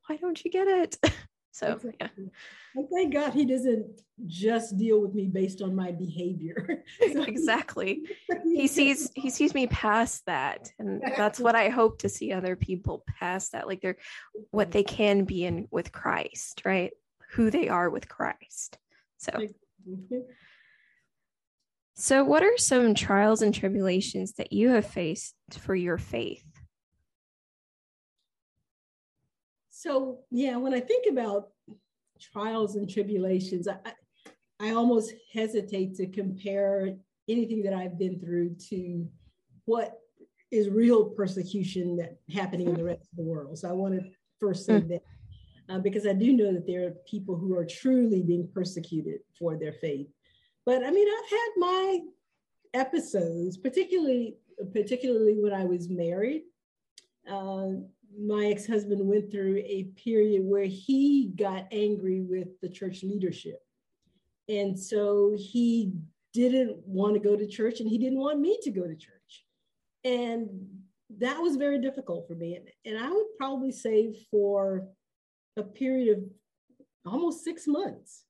[0.07, 0.99] why don't you get it?
[1.57, 2.29] So exactly.
[2.75, 2.83] yeah.
[2.93, 6.85] thank God he doesn't just deal with me based on my behavior.
[7.15, 8.03] so exactly.
[8.45, 10.71] He sees he sees me past that.
[10.79, 13.67] And that's what I hope to see other people past that.
[13.67, 13.97] Like they're
[14.51, 16.93] what they can be in with Christ, right?
[17.31, 18.77] Who they are with Christ.
[19.17, 19.47] So
[21.97, 26.45] so what are some trials and tribulations that you have faced for your faith?
[29.71, 31.49] So yeah, when I think about
[32.21, 33.77] trials and tribulations, I,
[34.61, 36.97] I almost hesitate to compare
[37.29, 39.09] anything that I've been through to
[39.65, 39.95] what
[40.51, 43.57] is real persecution that happening in the rest of the world.
[43.59, 44.89] So I want to first say mm.
[44.89, 45.03] that
[45.69, 49.57] uh, because I do know that there are people who are truly being persecuted for
[49.57, 50.09] their faith.
[50.67, 52.01] But I mean, I've had my
[52.75, 54.37] episodes, particularly
[54.73, 56.43] particularly when I was married.
[57.31, 57.69] Uh,
[58.19, 63.61] my ex-husband went through a period where he got angry with the church leadership.
[64.49, 65.93] And so he
[66.33, 69.45] didn't want to go to church and he didn't want me to go to church.
[70.05, 70.49] And
[71.19, 72.57] that was very difficult for me.
[72.57, 74.87] And, and I would probably say for
[75.57, 76.25] a period of
[77.13, 78.26] almost six months,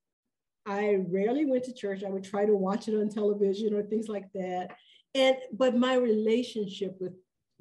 [0.67, 2.03] I rarely went to church.
[2.03, 4.75] I would try to watch it on television or things like that.
[5.15, 7.13] And but my relationship with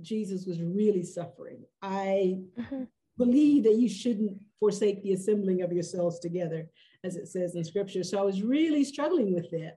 [0.03, 1.65] Jesus was really suffering.
[1.81, 2.85] I mm-hmm.
[3.17, 6.69] believe that you shouldn't forsake the assembling of yourselves together,
[7.05, 8.03] as it says in scripture.
[8.03, 9.77] So I was really struggling with that.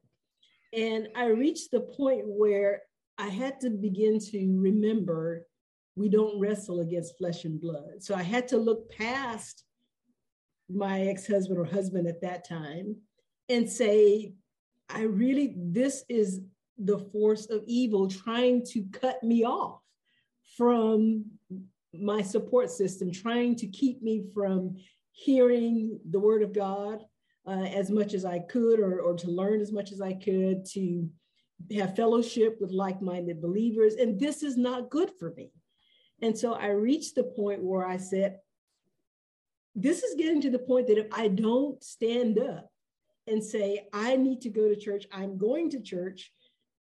[0.73, 2.81] And I reached the point where
[3.19, 5.45] I had to begin to remember
[5.95, 8.01] we don't wrestle against flesh and blood.
[8.01, 9.65] So I had to look past
[10.69, 12.95] my ex husband or husband at that time
[13.49, 14.33] and say,
[14.89, 16.41] I really, this is
[16.77, 19.81] the force of evil trying to cut me off
[20.57, 21.25] from
[21.93, 24.77] my support system, trying to keep me from
[25.12, 26.99] hearing the word of God
[27.47, 30.65] uh, as much as I could, or, or to learn as much as I could,
[30.73, 31.09] to
[31.75, 33.95] have fellowship with like minded believers.
[33.95, 35.51] And this is not good for me.
[36.21, 38.38] And so I reached the point where I said,
[39.75, 42.68] this is getting to the point that if I don't stand up
[43.29, 46.31] and say, I need to go to church, I'm going to church,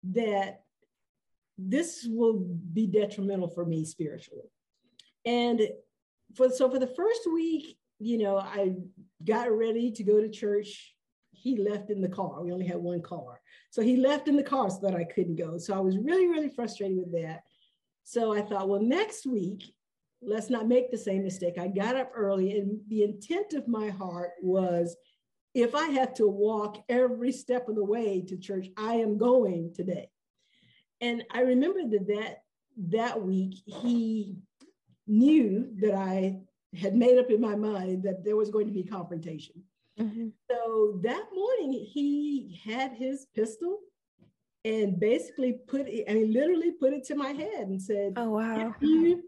[0.04, 0.62] that
[1.56, 2.34] this will
[2.72, 4.50] be detrimental for me spiritually.
[5.24, 5.60] And
[6.34, 8.74] for so for the first week, you know, I
[9.24, 10.94] got ready to go to church.
[11.30, 12.42] He left in the car.
[12.42, 13.40] We only had one car.
[13.70, 15.58] So he left in the car so that I couldn't go.
[15.58, 17.42] So I was really, really frustrated with that.
[18.02, 19.74] So I thought, well, next week,
[20.22, 21.58] let's not make the same mistake.
[21.58, 24.96] I got up early, and the intent of my heart was
[25.54, 29.72] if I have to walk every step of the way to church, I am going
[29.74, 30.08] today.
[31.00, 32.42] And I remember that that,
[32.90, 34.36] that week, he
[35.06, 36.38] knew that I
[36.76, 39.62] had made up in my mind that there was going to be confrontation.
[39.98, 40.28] Mm-hmm.
[40.50, 43.78] So that morning, he had his pistol
[44.64, 48.30] and basically put it, I mean, literally put it to my head and said, Oh,
[48.30, 48.74] wow.
[48.74, 49.22] If you,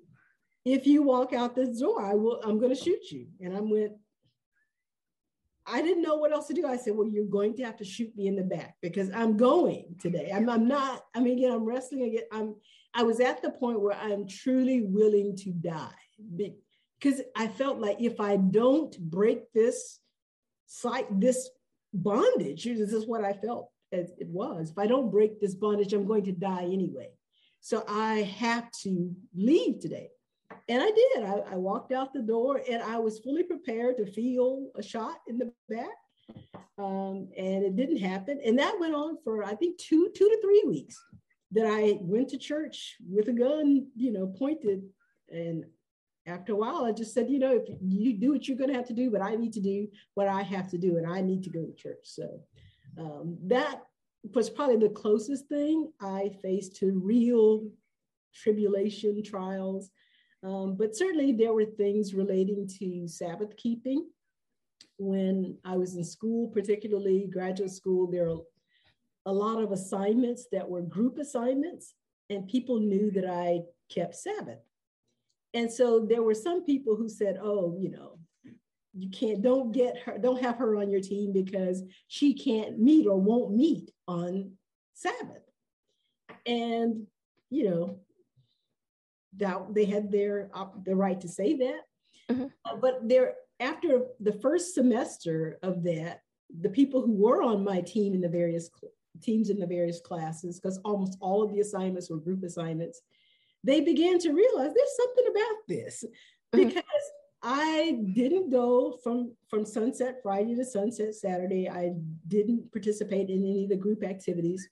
[0.64, 3.26] if you walk out this door, I will, I'm going to shoot you.
[3.40, 3.92] And I went,
[5.66, 6.66] I didn't know what else to do.
[6.66, 9.36] I said, Well, you're going to have to shoot me in the back because I'm
[9.36, 10.30] going today.
[10.34, 12.22] I'm, I'm not, I mean, again, I'm wrestling again.
[12.32, 12.54] I'm,
[12.94, 15.90] I was at the point where I'm truly willing to die
[16.36, 20.00] because I felt like if I don't break this
[21.10, 21.50] this
[21.92, 24.70] bondage, this is what I felt as it was.
[24.70, 27.08] If I don't break this bondage, I'm going to die anyway.
[27.60, 30.10] So I have to leave today.
[30.68, 31.24] And I did.
[31.24, 35.18] I, I, walked out the door and I was fully prepared to feel a shot
[35.28, 35.86] in the back.
[36.78, 38.40] Um, and it didn't happen.
[38.44, 40.96] And that went on for, I think, two, two to three weeks
[41.52, 44.82] that I went to church with a gun, you know, pointed.
[45.30, 45.64] And
[46.26, 48.76] after a while, I just said, you know, if you do what you're going to
[48.76, 51.20] have to do, but I need to do what I have to do, and I
[51.20, 52.00] need to go to church.
[52.02, 52.40] So
[52.98, 53.82] um, that
[54.34, 57.68] was probably the closest thing I faced to real
[58.34, 59.90] tribulation trials
[60.46, 64.06] um, but certainly there were things relating to Sabbath keeping.
[64.98, 68.42] When I was in school, particularly graduate school, there were
[69.26, 71.94] a lot of assignments that were group assignments,
[72.30, 74.60] and people knew that I kept Sabbath.
[75.52, 78.18] And so there were some people who said, oh, you know,
[78.94, 83.06] you can't, don't get her, don't have her on your team because she can't meet
[83.06, 84.52] or won't meet on
[84.94, 85.42] Sabbath.
[86.46, 87.06] And,
[87.50, 88.00] you know,
[89.36, 91.80] that they had their uh, the right to say that.
[92.30, 92.46] Mm-hmm.
[92.64, 96.22] Uh, but there, after the first semester of that,
[96.60, 100.00] the people who were on my team in the various cl- teams in the various
[100.00, 103.00] classes, because almost all of the assignments were group assignments,
[103.64, 106.04] they began to realize there's something about this
[106.54, 106.68] mm-hmm.
[106.68, 106.84] because
[107.42, 111.68] I didn't go from from sunset Friday to sunset Saturday.
[111.68, 111.92] I
[112.28, 114.68] didn't participate in any of the group activities.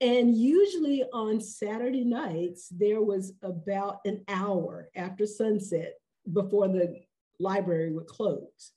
[0.00, 5.94] And usually on Saturday nights, there was about an hour after sunset
[6.32, 7.00] before the
[7.38, 8.72] library would close.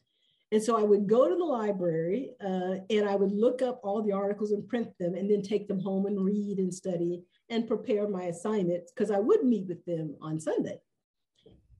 [0.51, 4.01] And so I would go to the library uh, and I would look up all
[4.01, 7.67] the articles and print them and then take them home and read and study and
[7.67, 10.79] prepare my assignments because I would meet with them on Sunday.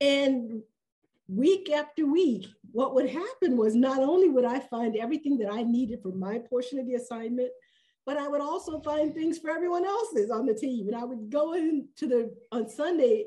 [0.02, 0.62] And
[1.28, 5.64] week after week, what would happen was not only would I find everything that I
[5.64, 7.50] needed for my portion of the assignment,
[8.06, 10.88] but I would also find things for everyone else's on the team.
[10.88, 13.26] And I would go into the on Sunday.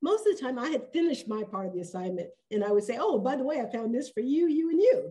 [0.00, 2.84] Most of the time, I had finished my part of the assignment, and I would
[2.84, 5.10] say, "Oh, by the way, I found this for you, you, and you."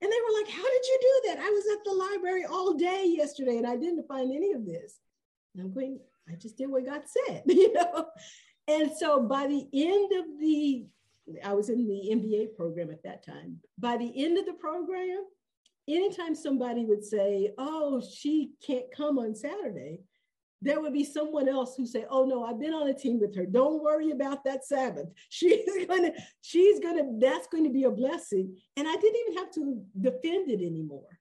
[0.00, 1.38] And they were like, "How did you do that?
[1.38, 4.98] I was at the library all day yesterday, and I didn't find any of this."
[5.54, 8.06] And I'm going, "I just did what God said," you know.
[8.66, 10.86] And so by the end of the,
[11.44, 13.60] I was in the MBA program at that time.
[13.78, 15.24] By the end of the program,
[15.88, 20.00] anytime somebody would say, oh, she can't come on Saturday,
[20.64, 23.36] there would be someone else who say, "Oh no, I've been on a team with
[23.36, 23.44] her.
[23.44, 25.08] Don't worry about that Sabbath.
[25.28, 29.50] She's gonna, she's gonna, that's going to be a blessing." And I didn't even have
[29.52, 31.18] to defend it anymore.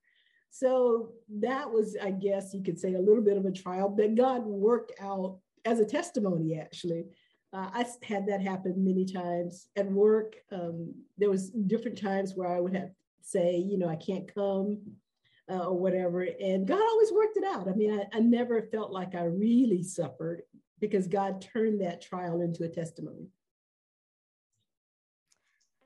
[0.49, 4.15] So that was, I guess, you could say, a little bit of a trial that
[4.15, 6.57] God worked out as a testimony.
[6.57, 7.05] Actually,
[7.51, 10.35] uh, I had that happen many times at work.
[10.51, 12.91] Um, there was different times where I would have
[13.23, 14.79] say, you know, I can't come
[15.49, 16.21] uh, or whatever.
[16.21, 17.67] And God always worked it out.
[17.67, 20.43] I mean, I, I never felt like I really suffered
[20.79, 23.27] because God turned that trial into a testimony.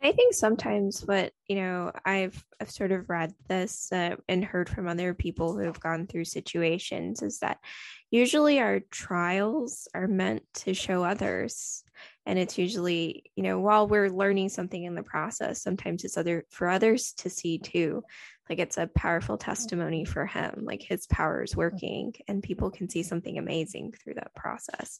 [0.01, 4.69] I think sometimes what, you know, I've, I've sort of read this uh, and heard
[4.69, 7.57] from other people who have gone through situations is that
[8.11, 11.83] usually our trials are meant to show others.
[12.27, 16.45] And it's usually, you know, while we're learning something in the process, sometimes it's other
[16.49, 18.03] for others to see too.
[18.49, 19.43] Like it's a powerful mm.
[19.43, 21.57] testimony for him like his power is mm.
[21.57, 24.99] working and people can see something amazing through that process.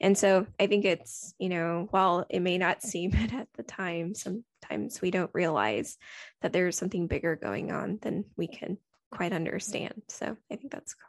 [0.00, 3.62] And so i think it's you know while it may not seem it at the
[3.62, 5.96] time sometimes we don't realize
[6.42, 8.78] that there's something bigger going on than we can
[9.10, 10.02] quite understand.
[10.08, 11.08] So i think that's cool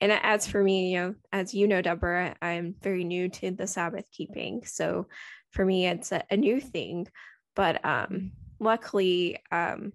[0.00, 3.66] and as for me you know as you know Debra i'm very new to the
[3.66, 5.06] sabbath keeping so
[5.50, 7.06] for me it's a, a new thing
[7.54, 9.92] but um luckily um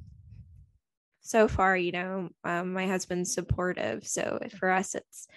[1.23, 4.05] so far, you know, um, my husband's supportive.
[4.05, 5.27] So for us, it's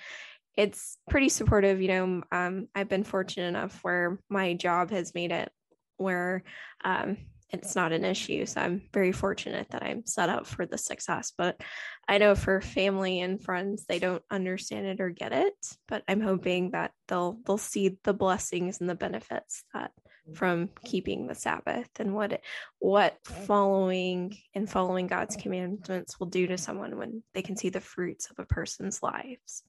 [0.56, 1.80] it's pretty supportive.
[1.80, 5.50] You know, um, I've been fortunate enough where my job has made it
[5.96, 6.42] where
[6.84, 7.16] um,
[7.50, 8.44] it's not an issue.
[8.46, 11.32] So I'm very fortunate that I'm set up for the success.
[11.36, 11.60] But
[12.08, 15.54] I know for family and friends, they don't understand it or get it.
[15.86, 19.92] But I'm hoping that they'll they'll see the blessings and the benefits that
[20.34, 22.44] from keeping the Sabbath and what it,
[22.78, 27.80] what following and following God's commandments will do to someone when they can see the
[27.80, 29.62] fruits of a person's lives.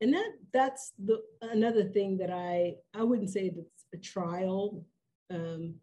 [0.00, 4.84] And that that's the another thing that I I wouldn't say it's a trial,
[5.30, 5.76] um,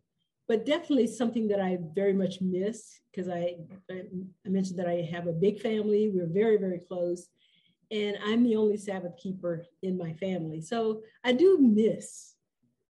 [0.51, 3.55] but definitely something that I very much miss because I
[3.89, 6.11] I mentioned that I have a big family.
[6.13, 7.29] We're very very close,
[7.89, 10.59] and I'm the only Sabbath keeper in my family.
[10.59, 12.35] So I do miss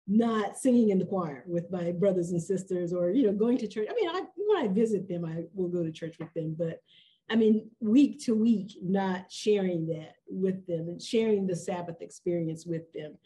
[0.09, 3.67] not singing in the choir with my brothers and sisters or you know going to
[3.67, 6.55] church i mean I, when i visit them i will go to church with them
[6.59, 6.83] but
[7.31, 12.67] i mean week to week not sharing that with them and sharing the sabbath experience
[12.67, 13.17] with them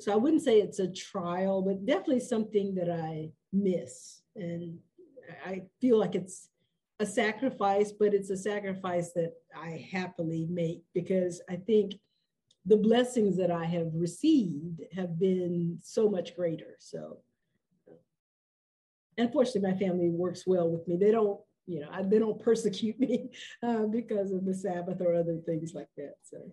[0.00, 4.78] so i wouldn't say it's a trial but definitely something that i miss and
[5.44, 6.48] i feel like it's
[7.00, 11.94] a sacrifice but it's a sacrifice that i happily make because i think
[12.68, 16.76] the blessings that I have received have been so much greater.
[16.78, 17.18] So,
[19.16, 20.96] unfortunately, my family works well with me.
[20.96, 23.30] They don't, you know, they don't persecute me
[23.62, 26.14] uh, because of the Sabbath or other things like that.
[26.22, 26.52] So.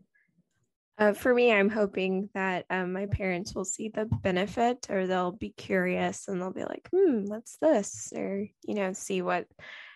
[0.98, 5.34] Uh, for me, I'm hoping that um, my parents will see the benefit or they'll
[5.34, 8.14] be curious and they'll be like, hmm, what's this?
[8.16, 9.46] Or, you know, see what,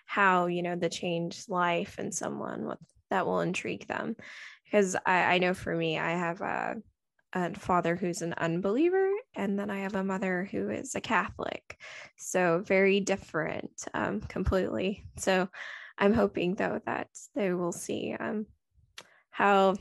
[0.06, 2.80] how, you know, the changed life in someone, what
[3.10, 4.16] that will intrigue them
[4.70, 6.76] because I, I know for me, I have a,
[7.34, 11.78] a father who's an unbeliever, and then I have a mother who is a Catholic.
[12.18, 15.06] So very different, um, completely.
[15.18, 15.50] So
[15.98, 18.46] I'm hoping though that they will see um,
[19.32, 19.76] how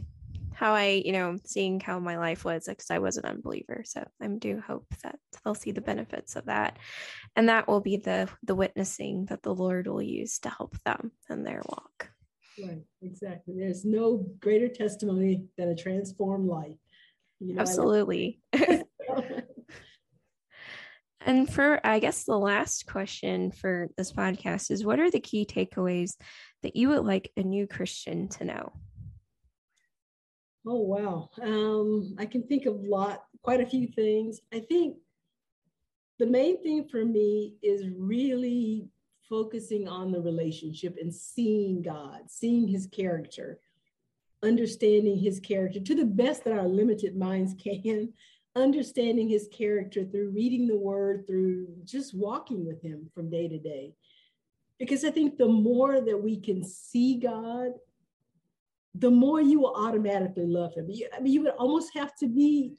[0.59, 3.85] how I, you know, seeing how my life was because I was an unbeliever.
[3.85, 6.79] So I do hope that they'll see the benefits of that.
[7.37, 11.13] And that will be the the witnessing that the Lord will use to help them
[11.31, 12.11] in their walk.
[12.61, 13.55] Right, exactly.
[13.57, 16.75] There's no greater testimony than a transformed life.
[17.39, 18.41] You know, Absolutely.
[21.21, 25.47] and for, I guess, the last question for this podcast is what are the key
[25.47, 26.17] takeaways
[26.65, 28.73] that you would like a new Christian to know?
[30.71, 31.31] Oh, wow.
[31.41, 34.43] Um, I can think of a lot, quite a few things.
[34.53, 34.99] I think
[36.19, 38.87] the main thing for me is really
[39.31, 43.61] focusing on the relationship and seeing God, seeing his character,
[44.43, 48.13] understanding his character to the best that our limited minds can,
[48.55, 53.59] understanding his character through reading the word, through just walking with him from day to
[53.59, 53.95] day.
[54.79, 57.73] Because I think the more that we can see God,
[58.99, 60.91] the more you will automatically love him.
[61.15, 62.77] I mean, you would almost have to be,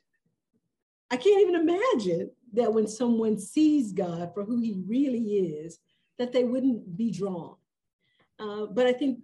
[1.12, 5.80] I can't even imagine that when someone sees God for who he really is,
[6.18, 7.56] that they wouldn't be drawn.
[8.40, 9.20] Uh, but I think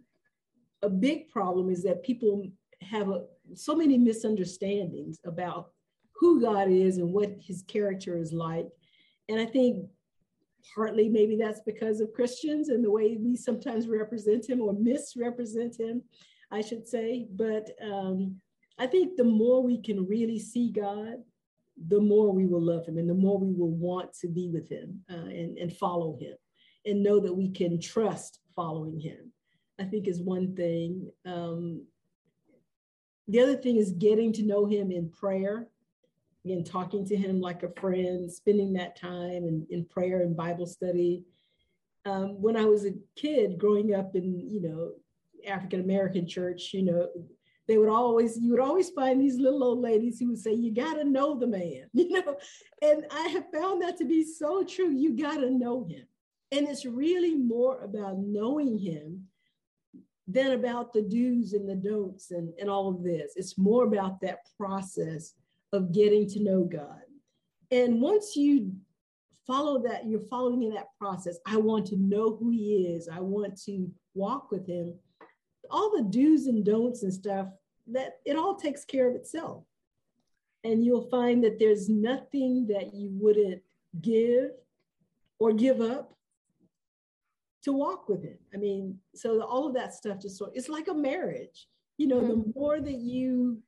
[0.81, 2.47] a big problem is that people
[2.81, 3.23] have a,
[3.53, 5.71] so many misunderstandings about
[6.13, 8.67] who God is and what his character is like.
[9.27, 9.85] And I think
[10.73, 15.79] partly maybe that's because of Christians and the way we sometimes represent him or misrepresent
[15.79, 16.03] him,
[16.55, 17.27] I should say.
[17.31, 18.37] But um,
[18.79, 21.17] I think the more we can really see God,
[21.87, 24.69] the more we will love him and the more we will want to be with
[24.69, 26.35] him uh, and, and follow him
[26.85, 29.31] and know that we can trust following him,
[29.79, 31.11] I think is one thing.
[31.25, 31.85] Um,
[33.27, 35.67] the other thing is getting to know him in prayer.
[36.45, 40.67] Again, talking to him like a friend, spending that time in, in prayer and Bible
[40.67, 41.23] study.
[42.05, 44.91] Um, when I was a kid growing up in, you know,
[45.47, 47.07] African American church, you know,
[47.67, 50.73] they would always, you would always find these little old ladies who would say, you
[50.73, 52.37] got to know the man, you know?
[52.81, 54.91] And I have found that to be so true.
[54.91, 56.05] You got to know him.
[56.51, 59.25] And it's really more about knowing him
[60.27, 63.33] than about the do's and the don'ts and, and all of this.
[63.35, 65.33] It's more about that process
[65.73, 67.01] of getting to know God.
[67.71, 68.73] And once you
[69.45, 71.37] follow that, you're following in that process.
[71.45, 73.09] I want to know who he is.
[73.09, 74.95] I want to walk with him.
[75.69, 77.47] All the do's and don'ts and stuff,
[77.87, 79.63] that it all takes care of itself.
[80.63, 83.61] And you'll find that there's nothing that you wouldn't
[84.01, 84.51] give
[85.37, 86.15] or give up
[87.63, 90.87] to walk with it I mean, so all of that stuff just sort it's like
[90.87, 91.67] a marriage.
[91.97, 92.27] You know, mm-hmm.
[92.27, 93.59] the more that you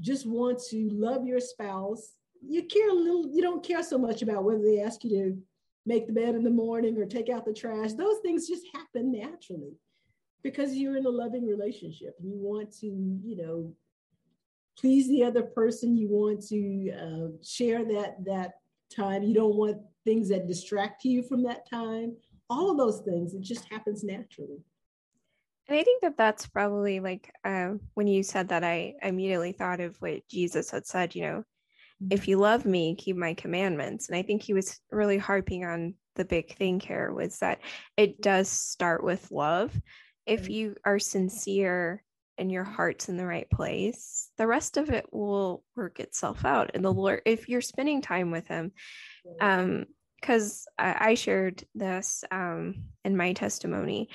[0.00, 2.12] just want to love your spouse,
[2.46, 5.38] you care a little, you don't care so much about whether they ask you to
[5.86, 7.92] make the bed in the morning or take out the trash.
[7.92, 9.74] Those things just happen naturally
[10.44, 13.74] because you're in a loving relationship and you want to, you know,
[14.78, 15.96] please the other person.
[15.96, 18.52] You want to uh, share that that
[18.94, 19.24] time.
[19.24, 22.14] You don't want things that distract you from that time.
[22.50, 24.62] All of those things, it just happens naturally.
[25.66, 29.80] And I think that that's probably like uh, when you said that, I immediately thought
[29.80, 31.44] of what Jesus had said, you know,
[32.10, 32.30] if mm-hmm.
[32.30, 34.08] you love me, keep my commandments.
[34.08, 37.60] And I think he was really harping on the big thing here was that
[37.96, 39.72] it does start with love.
[40.26, 42.02] If you are sincere
[42.38, 46.72] and your heart's in the right place, the rest of it will work itself out.
[46.74, 48.72] And the Lord, if you're spending time with him,
[49.40, 49.86] um,
[50.20, 54.08] because I, I shared this um in my testimony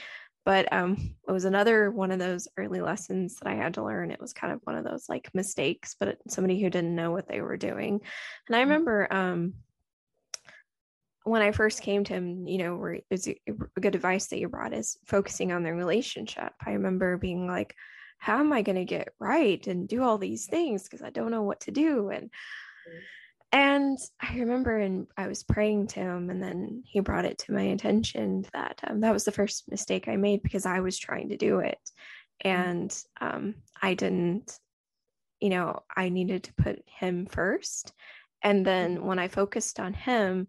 [0.49, 4.09] but um, it was another one of those early lessons that I had to learn.
[4.09, 7.27] It was kind of one of those like mistakes, but somebody who didn't know what
[7.27, 8.01] they were doing.
[8.47, 8.69] And I mm-hmm.
[8.71, 9.53] remember um,
[11.23, 13.35] when I first came to him, you know, where it was a
[13.79, 16.53] good advice that you brought is focusing on the relationship.
[16.65, 17.75] I remember being like,
[18.17, 21.31] how am I going to get right and do all these things because I don't
[21.31, 22.25] know what to do and.
[22.25, 22.97] Mm-hmm
[23.51, 27.51] and I remember, and I was praying to him, and then he brought it to
[27.51, 31.29] my attention that um, that was the first mistake I made because I was trying
[31.29, 31.79] to do it,
[32.45, 32.51] mm.
[32.51, 34.59] and um, I didn't.
[35.39, 37.93] You know, I needed to put him first,
[38.43, 39.01] and then mm.
[39.01, 40.47] when I focused on him,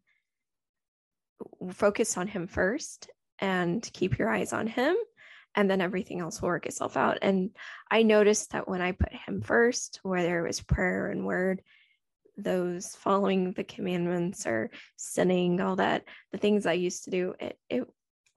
[1.73, 4.97] focus on him first, and keep your eyes on him,
[5.55, 7.19] and then everything else will work itself out.
[7.23, 7.51] And
[7.91, 11.63] I noticed that when I put him first, whether it was prayer and word
[12.37, 17.59] those following the commandments or sinning, all that, the things I used to do, it,
[17.69, 17.87] it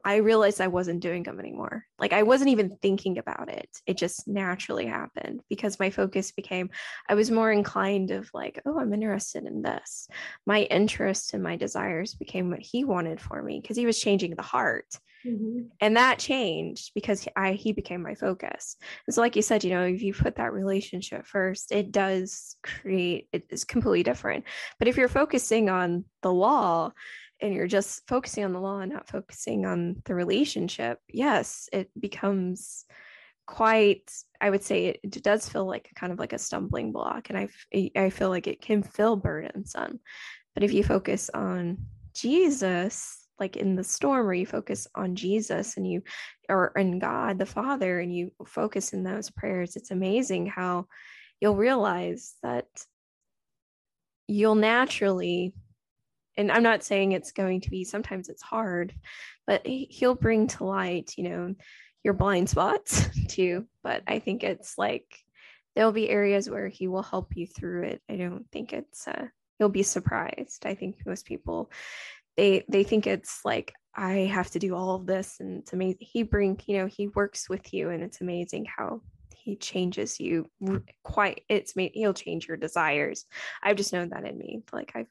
[0.06, 1.86] I realized I wasn't doing them anymore.
[1.98, 3.70] Like I wasn't even thinking about it.
[3.86, 6.70] It just naturally happened because my focus became
[7.08, 10.08] I was more inclined of like, oh, I'm interested in this.
[10.46, 14.36] My interest and my desires became what he wanted for me because he was changing
[14.36, 14.88] the heart.
[15.26, 15.68] Mm-hmm.
[15.80, 18.76] And that changed because I he became my focus.
[19.08, 22.58] And so, like you said, you know, if you put that relationship first, it does
[22.62, 24.44] create it is completely different.
[24.80, 26.92] But if you're focusing on the law
[27.44, 31.90] and you're just focusing on the law and not focusing on the relationship, yes, it
[32.00, 32.86] becomes
[33.46, 37.38] quite i would say it, does feel like kind of like a stumbling block and
[37.38, 37.50] i
[37.98, 40.00] i feel like it can feel burdensome.
[40.54, 41.78] But if you focus on
[42.14, 46.04] jesus like in the storm where you focus on Jesus and you
[46.50, 50.88] or in God the Father and you focus in those prayers, it's amazing how
[51.42, 52.68] you'll realize that
[54.28, 55.54] you'll naturally
[56.38, 58.94] and I'm not saying it's going to be sometimes it's hard,
[59.46, 61.56] but he'll bring to light, you know,
[62.04, 63.66] your blind spots too.
[63.84, 65.24] But I think it's like
[65.76, 68.02] there'll be areas where he will help you through it.
[68.10, 69.28] I don't think it's uh
[69.60, 70.66] you'll be surprised.
[70.66, 71.72] I think most people
[72.38, 75.98] they they think it's like I have to do all of this and it's amazing.
[76.00, 79.02] He bring, you know, he works with you and it's amazing how
[79.36, 80.50] he changes you
[81.04, 83.26] quite it's made he'll change your desires.
[83.62, 84.64] I've just known that in me.
[84.72, 85.08] Like I've,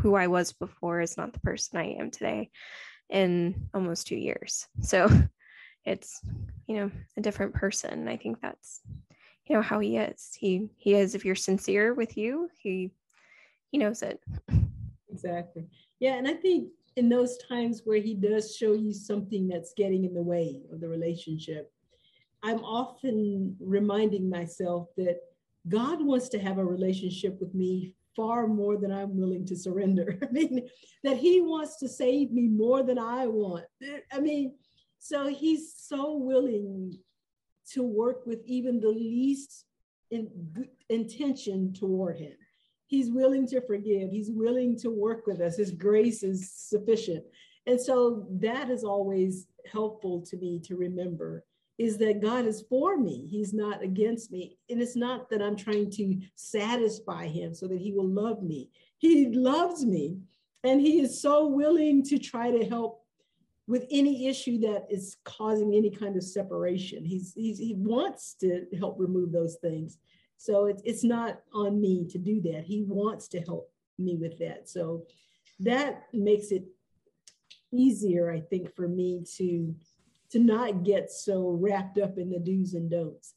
[0.00, 2.50] who I was before is not the person I am today
[3.10, 4.66] in almost 2 years.
[4.80, 5.08] So
[5.84, 6.20] it's
[6.66, 8.08] you know a different person.
[8.08, 8.80] I think that's
[9.46, 10.30] you know how he is.
[10.38, 12.90] He he is if you're sincere with you, he
[13.70, 14.20] he knows it.
[15.10, 15.66] Exactly.
[16.00, 20.04] Yeah, and I think in those times where he does show you something that's getting
[20.04, 21.72] in the way of the relationship,
[22.42, 25.20] I'm often reminding myself that
[25.68, 30.18] God wants to have a relationship with me far more than I'm willing to surrender.
[30.22, 30.68] I mean,
[31.04, 33.64] that He wants to save me more than I want.
[34.12, 34.54] I mean,
[34.98, 36.98] so He's so willing
[37.72, 39.64] to work with even the least
[40.10, 40.28] in,
[40.88, 42.32] intention toward Him
[42.92, 47.24] he's willing to forgive he's willing to work with us his grace is sufficient
[47.66, 51.42] and so that is always helpful to me to remember
[51.82, 53.26] is that God is for me.
[53.26, 54.58] He's not against me.
[54.70, 58.70] And it's not that I'm trying to satisfy him so that he will love me.
[58.98, 60.18] He loves me.
[60.64, 63.02] And he is so willing to try to help
[63.66, 67.04] with any issue that is causing any kind of separation.
[67.04, 69.98] He's, he's he wants to help remove those things.
[70.36, 72.64] So it's it's not on me to do that.
[72.64, 74.68] He wants to help me with that.
[74.68, 75.06] So
[75.60, 76.64] that makes it
[77.72, 79.74] easier, I think, for me to
[80.32, 83.34] to not get so wrapped up in the do's and don'ts.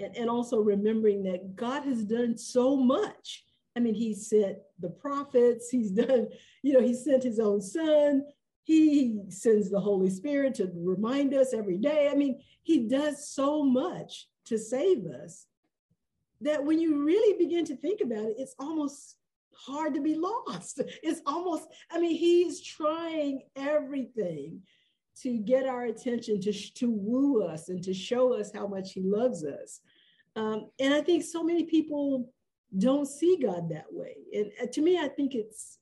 [0.00, 3.44] And, and also remembering that God has done so much.
[3.76, 6.28] I mean, he sent the prophets, he's done,
[6.62, 8.24] you know, he sent his own son,
[8.64, 12.08] he sends the Holy Spirit to remind us every day.
[12.10, 15.46] I mean, he does so much to save us
[16.40, 19.16] that when you really begin to think about it, it's almost
[19.54, 20.80] hard to be lost.
[21.02, 24.62] It's almost, I mean, he's trying everything
[25.22, 29.02] to get our attention, to, to woo us and to show us how much he
[29.02, 29.80] loves us.
[30.36, 32.32] Um, and I think so many people
[32.76, 34.16] don't see God that way.
[34.32, 35.78] And uh, to me, I think it's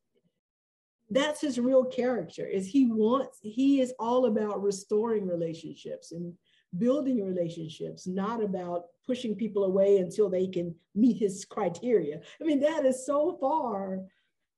[1.11, 6.33] that's his real character is he wants he is all about restoring relationships and
[6.79, 12.59] building relationships not about pushing people away until they can meet his criteria i mean
[12.59, 14.01] that is so far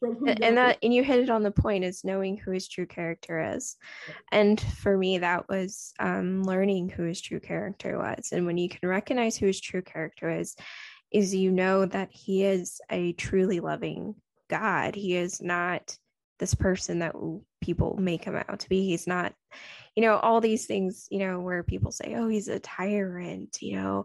[0.00, 2.86] who and that and you hit it on the point is knowing who his true
[2.86, 3.76] character is.
[4.30, 8.30] And for me that was um, learning who his true character was.
[8.32, 10.54] And when you can recognize who his true character is
[11.10, 14.14] is you know that he is a truly loving
[14.48, 14.94] god.
[14.94, 15.96] He is not
[16.38, 17.14] this person that
[17.60, 18.86] people make him out to be.
[18.86, 19.32] He's not
[19.96, 23.76] you know all these things you know where people say oh he's a tyrant you
[23.76, 24.04] know?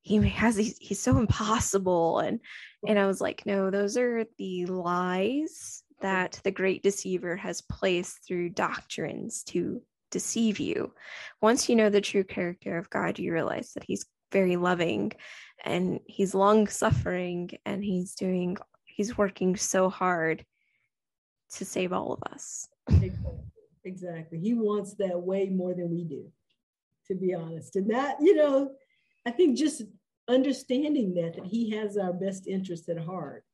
[0.00, 2.40] He has these, he's so impossible and
[2.86, 8.26] and i was like no those are the lies that the great deceiver has placed
[8.26, 9.80] through doctrines to
[10.10, 10.92] deceive you.
[11.40, 15.12] Once you know the true character of god you realize that he's very loving
[15.64, 20.44] and he's long suffering and he's doing he's working so hard
[21.52, 22.68] to save all of us.
[23.84, 24.38] Exactly.
[24.38, 26.30] He wants that way more than we do
[27.06, 27.76] to be honest.
[27.76, 28.72] And that you know
[29.26, 29.82] I think just
[30.28, 33.44] understanding that, that he has our best interest at heart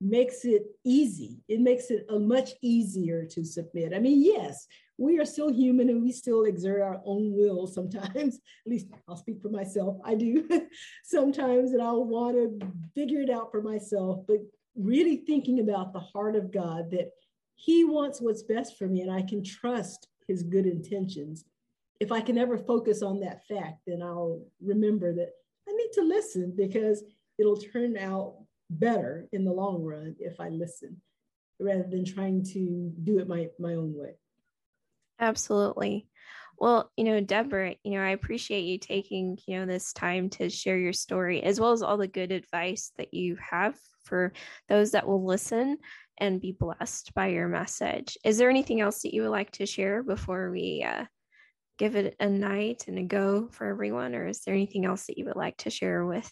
[0.00, 1.40] makes it easy.
[1.48, 3.94] It makes it a much easier to submit.
[3.94, 4.66] I mean, yes,
[4.98, 8.36] we are still human and we still exert our own will sometimes.
[8.66, 9.96] At least I'll speak for myself.
[10.04, 10.46] I do
[11.04, 14.20] sometimes, and I'll want to figure it out for myself.
[14.26, 14.38] But
[14.76, 17.10] really thinking about the heart of God that
[17.54, 21.44] He wants what's best for me, and I can trust His good intentions
[22.00, 25.30] if I can ever focus on that fact, then I'll remember that
[25.68, 27.02] I need to listen because
[27.38, 28.36] it'll turn out
[28.70, 31.00] better in the long run if I listen
[31.60, 34.16] rather than trying to do it my, my own way.
[35.20, 36.08] Absolutely.
[36.58, 40.48] Well, you know, Debra, you know, I appreciate you taking, you know, this time to
[40.48, 44.32] share your story as well as all the good advice that you have for
[44.68, 45.78] those that will listen
[46.18, 48.16] and be blessed by your message.
[48.24, 51.04] Is there anything else that you would like to share before we uh,
[51.78, 55.18] give it a night and a go for everyone, or is there anything else that
[55.18, 56.30] you would like to share with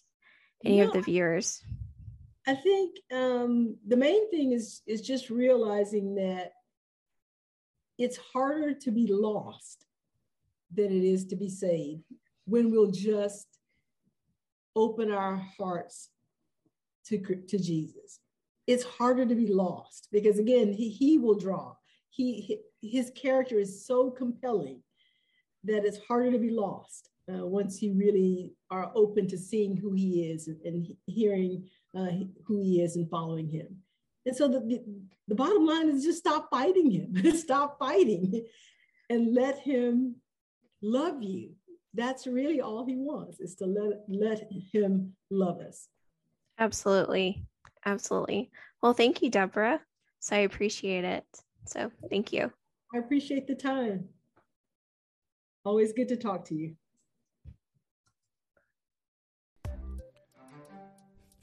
[0.65, 1.63] any of the viewers?
[2.47, 6.53] I think um, the main thing is is just realizing that
[7.99, 9.87] it's harder to be lost
[10.75, 12.03] than it is to be saved
[12.47, 13.47] when we'll just
[14.75, 16.11] open our hearts
[17.07, 18.21] to, to Jesus.
[18.67, 21.75] It's harder to be lost because again, he, he will draw.
[22.11, 24.83] He his character is so compelling
[25.65, 29.93] that it's harder to be lost uh, once you really are open to seeing who
[29.93, 32.09] he is and, and hearing uh,
[32.45, 33.77] who he is and following him.
[34.27, 34.83] And so the, the,
[35.29, 38.45] the bottom line is just stop fighting him, stop fighting
[39.11, 40.17] and let him
[40.81, 41.53] love you.
[41.95, 45.89] That's really all he wants is to let, let him love us.
[46.59, 47.45] Absolutely.
[47.85, 48.51] Absolutely.
[48.83, 49.81] Well, thank you, Debra.
[50.21, 51.25] So I appreciate it.
[51.67, 52.53] So thank you.
[52.95, 54.09] I appreciate the time.
[55.65, 56.77] Always good to talk to you.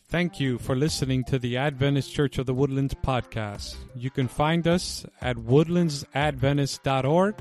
[0.10, 3.76] Thank you for listening to the Adventist Church of the Woodlands podcast.
[3.96, 7.36] You can find us at woodlandsadventist.org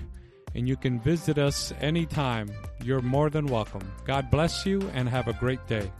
[0.54, 2.50] and you can visit us anytime.
[2.84, 3.90] You're more than welcome.
[4.04, 5.90] God bless you and have a great day.